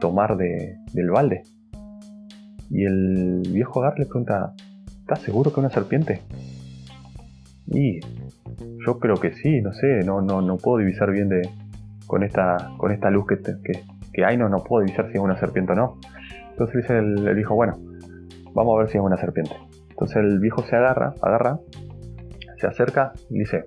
tomar 0.00 0.38
del 0.38 1.10
balde. 1.10 1.42
Y 2.70 2.84
el 2.84 3.42
viejo 3.52 3.82
Agar 3.82 3.98
le 3.98 4.06
pregunta, 4.06 4.54
¿estás 5.00 5.20
seguro 5.20 5.50
que 5.50 5.54
es 5.54 5.58
una 5.58 5.70
serpiente? 5.70 6.20
Y 7.66 8.00
yo 8.86 8.98
creo 8.98 9.16
que 9.16 9.32
sí, 9.32 9.60
no 9.60 9.72
sé, 9.72 10.04
no, 10.04 10.20
no, 10.20 10.42
no 10.42 10.56
puedo 10.56 10.78
divisar 10.78 11.10
bien 11.10 11.28
de, 11.28 11.48
con, 12.06 12.22
esta, 12.22 12.70
con 12.76 12.92
esta 12.92 13.10
luz 13.10 13.26
que, 13.26 13.38
que, 14.12 14.24
hay, 14.24 14.36
no, 14.36 14.48
no 14.48 14.62
puedo 14.62 14.84
divisar 14.84 15.06
si 15.10 15.16
es 15.16 15.22
una 15.22 15.38
serpiente 15.38 15.72
o 15.72 15.76
no. 15.76 15.98
Entonces 16.50 16.88
el, 16.90 17.26
el 17.26 17.34
viejo, 17.34 17.54
bueno, 17.54 17.78
vamos 18.52 18.76
a 18.76 18.78
ver 18.80 18.90
si 18.90 18.98
es 18.98 19.04
una 19.04 19.16
serpiente. 19.16 19.56
Entonces 19.90 20.16
el 20.18 20.38
viejo 20.40 20.62
se 20.62 20.76
agarra, 20.76 21.14
agarra, 21.22 21.58
se 22.58 22.66
acerca 22.66 23.12
y 23.30 23.40
dice, 23.40 23.66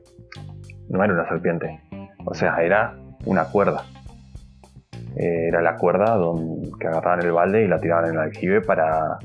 no 0.89 1.03
era 1.03 1.13
una 1.13 1.27
serpiente, 1.27 1.81
o 2.25 2.33
sea, 2.33 2.57
era 2.61 2.97
una 3.25 3.45
cuerda. 3.45 3.83
Era 5.15 5.61
la 5.61 5.75
cuerda 5.75 6.15
donde, 6.15 6.69
que 6.79 6.87
agarraban 6.87 7.21
el 7.23 7.31
balde 7.31 7.63
y 7.63 7.67
la 7.67 7.79
tiraban 7.79 8.05
en 8.05 8.11
el 8.11 8.19
aljibe 8.19 8.61
para, 8.61 9.17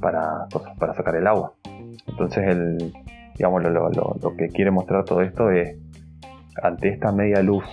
para, 0.00 0.46
para 0.78 0.94
sacar 0.94 1.16
el 1.16 1.26
agua. 1.26 1.52
Entonces 2.06 2.46
el, 2.48 2.92
digamos, 3.36 3.62
lo, 3.62 4.36
que 4.36 4.48
quiere 4.48 4.70
mostrar 4.70 5.04
todo 5.04 5.22
esto 5.22 5.50
es, 5.50 5.76
ante 6.62 6.88
esta 6.88 7.12
media 7.12 7.42
luz 7.42 7.64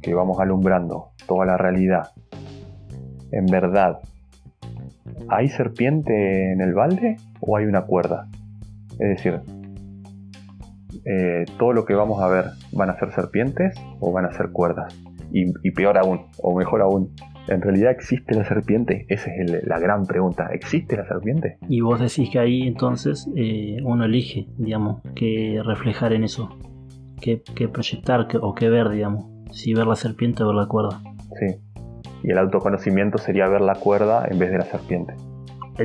que 0.00 0.14
vamos 0.14 0.40
alumbrando 0.40 1.10
toda 1.26 1.44
la 1.46 1.56
realidad, 1.56 2.10
en 3.30 3.46
verdad 3.46 4.00
¿hay 5.28 5.48
serpiente 5.48 6.52
en 6.52 6.60
el 6.60 6.74
balde 6.74 7.16
o 7.40 7.56
hay 7.56 7.66
una 7.66 7.82
cuerda? 7.82 8.28
Es 8.92 9.16
decir, 9.16 9.40
eh, 11.04 11.44
todo 11.58 11.72
lo 11.72 11.84
que 11.84 11.94
vamos 11.94 12.20
a 12.22 12.28
ver 12.28 12.46
van 12.72 12.90
a 12.90 12.98
ser 12.98 13.12
serpientes 13.12 13.74
o 14.00 14.12
van 14.12 14.26
a 14.26 14.32
ser 14.32 14.50
cuerdas. 14.50 14.94
Y, 15.30 15.70
peor 15.72 15.98
aún, 15.98 16.26
o 16.38 16.56
mejor 16.56 16.80
aún, 16.80 17.14
¿en 17.48 17.62
realidad 17.62 17.90
existe 17.90 18.34
la 18.34 18.44
serpiente? 18.44 19.06
Esa 19.08 19.30
es 19.34 19.66
la 19.66 19.78
gran 19.78 20.06
pregunta. 20.06 20.48
¿Existe 20.52 20.96
la 20.96 21.06
serpiente? 21.06 21.58
Y 21.68 21.80
vos 21.80 22.00
decís 22.00 22.30
que 22.30 22.38
ahí 22.38 22.66
entonces 22.66 23.28
eh, 23.36 23.78
uno 23.84 24.04
elige, 24.04 24.46
digamos, 24.56 25.02
qué 25.14 25.60
reflejar 25.64 26.12
en 26.12 26.24
eso, 26.24 26.56
qué, 27.20 27.42
proyectar 27.72 28.28
o 28.40 28.54
qué 28.54 28.68
ver, 28.68 28.90
digamos, 28.90 29.26
si 29.52 29.74
ver 29.74 29.86
la 29.86 29.96
serpiente 29.96 30.42
o 30.42 30.48
ver 30.48 30.56
la 30.56 30.66
cuerda. 30.66 31.00
Sí, 31.38 31.56
y 32.22 32.30
el 32.30 32.38
autoconocimiento 32.38 33.18
sería 33.18 33.48
ver 33.48 33.60
la 33.60 33.74
cuerda 33.74 34.26
en 34.30 34.38
vez 34.38 34.50
de 34.50 34.58
la 34.58 34.64
serpiente. 34.64 35.14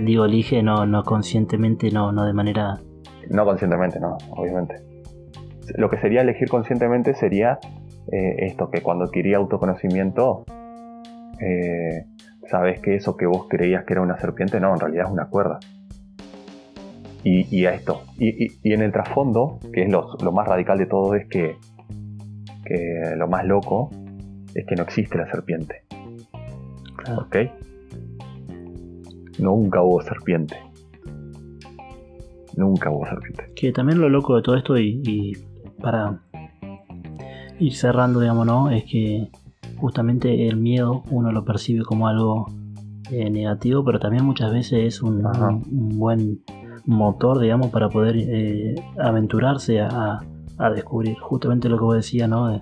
Digo, 0.02 0.26
elige 0.26 0.64
no, 0.64 0.86
no 0.86 1.04
conscientemente, 1.04 1.92
no, 1.92 2.12
no 2.12 2.26
de 2.26 2.34
manera... 2.34 2.80
No 3.30 3.46
conscientemente, 3.46 4.00
no, 4.00 4.18
obviamente. 4.32 4.76
Lo 5.78 5.90
que 5.90 5.98
sería 5.98 6.22
elegir 6.22 6.50
conscientemente 6.50 7.14
sería 7.14 7.60
eh, 8.12 8.36
esto, 8.40 8.70
que 8.70 8.82
cuando 8.82 9.06
adquirí 9.06 9.34
autoconocimiento, 9.34 10.46
eh, 11.40 12.06
sabes 12.50 12.80
que 12.80 12.96
eso 12.96 13.18
que 13.18 13.26
vos 13.26 13.48
creías 13.50 13.86
que 13.86 13.94
era 13.94 14.02
una 14.02 14.18
serpiente, 14.18 14.60
no, 14.60 14.74
en 14.74 14.80
realidad 14.80 15.06
es 15.06 15.12
una 15.12 15.26
cuerda. 15.28 15.60
Y, 17.26 17.66
a 17.66 17.74
esto. 17.74 18.02
Y, 18.18 18.52
en 18.70 18.82
el 18.82 18.92
trasfondo, 18.92 19.58
que 19.72 19.84
es 19.84 19.90
lo, 19.90 20.32
más 20.34 20.46
radical 20.46 20.78
de 20.78 20.88
todo, 20.88 21.16
es 21.16 21.26
que, 21.28 21.56
que 22.66 23.16
lo 23.16 23.30
más 23.30 23.46
loco 23.46 23.90
es 24.54 24.66
que 24.66 24.76
no 24.76 24.84
existe 24.84 25.18
la 25.18 25.32
serpiente. 25.32 25.84
¿Ok? 27.18 27.38
Nunca 29.40 29.82
hubo 29.82 30.02
serpiente. 30.02 30.58
Nunca 32.58 32.92
hubo 32.92 33.06
serpiente. 33.08 33.52
Que 33.56 33.72
también 33.72 34.02
lo 34.02 34.10
loco 34.10 34.36
de 34.36 34.42
todo 34.42 34.58
esto 34.58 34.78
y, 34.78 35.38
para 35.82 36.20
ir 37.60 37.74
cerrando, 37.74 38.20
digamos, 38.20 38.46
¿no? 38.46 38.70
Es 38.70 38.84
que 38.84 39.30
justamente 39.84 40.48
el 40.48 40.56
miedo 40.56 41.04
uno 41.12 41.34
lo 41.34 41.44
percibe 41.44 41.84
como 41.84 42.08
algo 42.08 42.46
eh, 43.12 43.30
negativo, 43.30 43.84
pero 43.84 44.00
también 44.00 44.24
muchas 44.24 44.50
veces 44.50 44.96
es 44.96 45.02
un, 45.02 45.22
buen 45.98 46.42
motor, 46.86 47.40
digamos, 47.40 47.68
para 47.68 47.90
poder 47.90 48.16
eh, 48.16 48.76
aventurarse 48.98 49.82
a, 49.82 50.22
descubrir 50.74 51.18
justamente 51.20 51.68
lo 51.68 51.78
que 51.78 51.84
vos 51.84 51.96
decías, 51.96 52.30
¿no? 52.30 52.62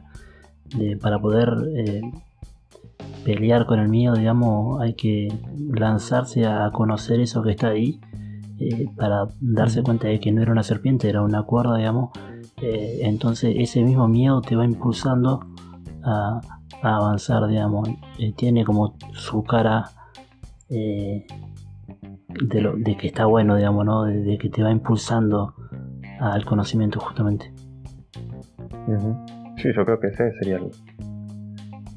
De, 0.75 0.97
para 0.97 1.19
poder 1.19 1.49
eh, 1.75 2.01
pelear 3.23 3.67
con 3.67 3.79
el 3.79 3.87
miedo, 3.89 4.15
digamos, 4.15 4.81
hay 4.81 4.95
que 4.95 5.27
lanzarse 5.69 6.47
a 6.47 6.71
conocer 6.71 7.19
eso 7.19 7.43
que 7.43 7.51
está 7.51 7.67
ahí 7.67 8.01
eh, 8.57 8.87
para 8.97 9.27
darse 9.39 9.83
cuenta 9.83 10.07
de 10.07 10.19
que 10.19 10.31
no 10.31 10.41
era 10.41 10.51
una 10.51 10.63
serpiente, 10.63 11.07
era 11.07 11.21
una 11.21 11.43
cuerda, 11.43 11.77
digamos. 11.77 12.09
Entonces 12.63 13.55
ese 13.59 13.83
mismo 13.83 14.07
miedo 14.07 14.41
te 14.41 14.55
va 14.55 14.65
impulsando 14.65 15.45
a, 16.03 16.41
avanzar, 16.81 17.47
digamos. 17.47 17.89
Eh, 18.19 18.33
tiene 18.35 18.65
como 18.65 18.95
su 19.13 19.43
cara 19.43 19.89
de, 20.69 21.25
lo, 22.61 22.75
de 22.75 22.97
que 22.97 23.07
está 23.07 23.25
bueno, 23.25 23.55
digamos, 23.55 23.85
¿no? 23.85 24.03
De, 24.03 24.37
que 24.37 24.49
te 24.49 24.63
va 24.63 24.71
impulsando 24.71 25.53
al 26.19 26.45
conocimiento 26.45 26.99
justamente. 26.99 27.53
Sí, 29.57 29.69
yo 29.75 29.85
creo 29.85 29.99
que 29.99 30.07
ese 30.07 30.31
sería 30.39 30.59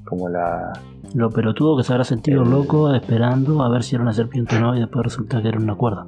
como 0.05 0.29
la, 0.29 0.73
lo 1.15 1.31
pelotudo 1.31 1.77
que 1.77 1.85
se 1.85 1.93
habrá 1.93 2.05
sentido 2.05 2.43
eh. 2.43 2.47
loco 2.47 2.93
esperando 2.93 3.63
a 3.63 3.69
ver 3.71 3.85
si 3.85 3.95
era 3.95 4.03
una 4.03 4.13
serpiente 4.13 4.57
o 4.57 4.61
no 4.61 4.77
y 4.77 4.81
después 4.81 5.05
resulta 5.05 5.41
que 5.41 5.49
era 5.49 5.59
una 5.59 5.77
cuerda. 5.77 6.07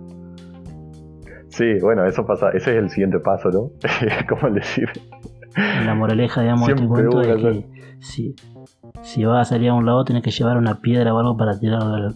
Sí, 1.48 1.78
bueno, 1.80 2.04
eso 2.04 2.26
pasa, 2.26 2.50
ese 2.50 2.72
es 2.72 2.76
el 2.76 2.90
siguiente 2.90 3.20
paso, 3.20 3.50
¿no? 3.50 3.70
¿Cómo 4.28 4.52
decir? 4.52 4.90
La 5.84 5.94
moraleja, 5.94 6.42
digamos, 6.42 6.66
de 6.66 6.74
este 6.74 6.86
cuento 6.86 7.22
es 7.22 7.36
que 7.36 7.66
si, 8.00 8.34
si 9.02 9.24
vas 9.24 9.46
a 9.46 9.50
salir 9.50 9.70
a 9.70 9.74
un 9.74 9.86
lado 9.86 10.04
tienes 10.04 10.22
que 10.22 10.30
llevar 10.30 10.56
una 10.56 10.80
piedra 10.80 11.14
o 11.14 11.18
algo 11.18 11.36
para 11.36 11.58
tirarlo 11.58 12.14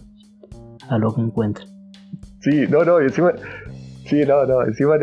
a 0.89 0.97
lo 0.97 1.13
que 1.13 1.21
encuentres. 1.21 1.73
Sí, 2.39 2.65
no, 2.69 2.83
no, 2.83 2.99
encima, 2.99 3.33
sí, 4.05 4.23
no, 4.25 4.45
no, 4.45 4.63
encima 4.63 4.95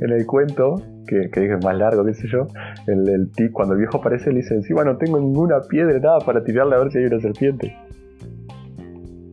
en 0.00 0.10
el 0.12 0.26
cuento 0.26 0.82
que, 1.06 1.30
que 1.30 1.52
es 1.52 1.64
más 1.64 1.76
largo, 1.76 2.04
qué 2.04 2.14
sé 2.14 2.28
yo, 2.28 2.46
el, 2.86 3.08
el 3.08 3.52
cuando 3.52 3.74
el 3.74 3.80
viejo 3.80 3.98
aparece, 3.98 4.30
le 4.30 4.36
dice, 4.36 4.54
encima 4.54 4.84
no 4.84 4.96
tengo 4.96 5.18
ninguna 5.18 5.60
piedra, 5.68 5.98
nada 5.98 6.18
para 6.20 6.44
tirarle 6.44 6.76
a 6.76 6.78
ver 6.78 6.92
si 6.92 6.98
hay 6.98 7.06
una 7.06 7.20
serpiente. 7.20 7.76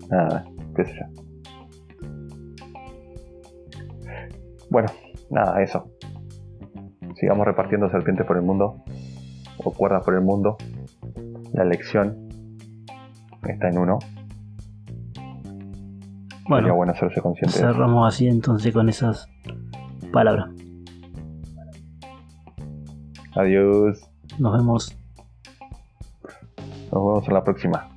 Nada, 0.10 0.46
qué 0.76 0.86
sé 0.86 0.94
yo. 0.94 1.26
Bueno, 4.70 4.90
nada, 5.30 5.62
eso. 5.62 5.86
sigamos 7.16 7.46
repartiendo 7.46 7.90
serpientes 7.90 8.26
por 8.26 8.38
el 8.38 8.44
mundo 8.44 8.84
o 9.64 9.72
cuerdas 9.72 10.04
por 10.04 10.16
el 10.16 10.22
mundo. 10.22 10.58
La 11.54 11.64
lección 11.66 12.28
está 13.48 13.70
en 13.70 13.78
uno. 13.78 14.00
Sería 16.48 16.74
Bueno, 16.74 16.92
hacerse 16.92 17.22
consciente. 17.22 17.58
eso. 17.58 17.68
cerramos 17.68 18.08
así 18.14 18.28
entonces 18.28 18.74
con 18.74 18.88
esas 18.90 19.28
palabras. 20.12 20.50
Adiós. 23.36 24.00
Nos 24.40 24.58
vemos. 24.58 24.98
Nos 26.92 26.92
vemos 26.92 27.28
en 27.28 27.34
la 27.34 27.44
próxima. 27.44 27.90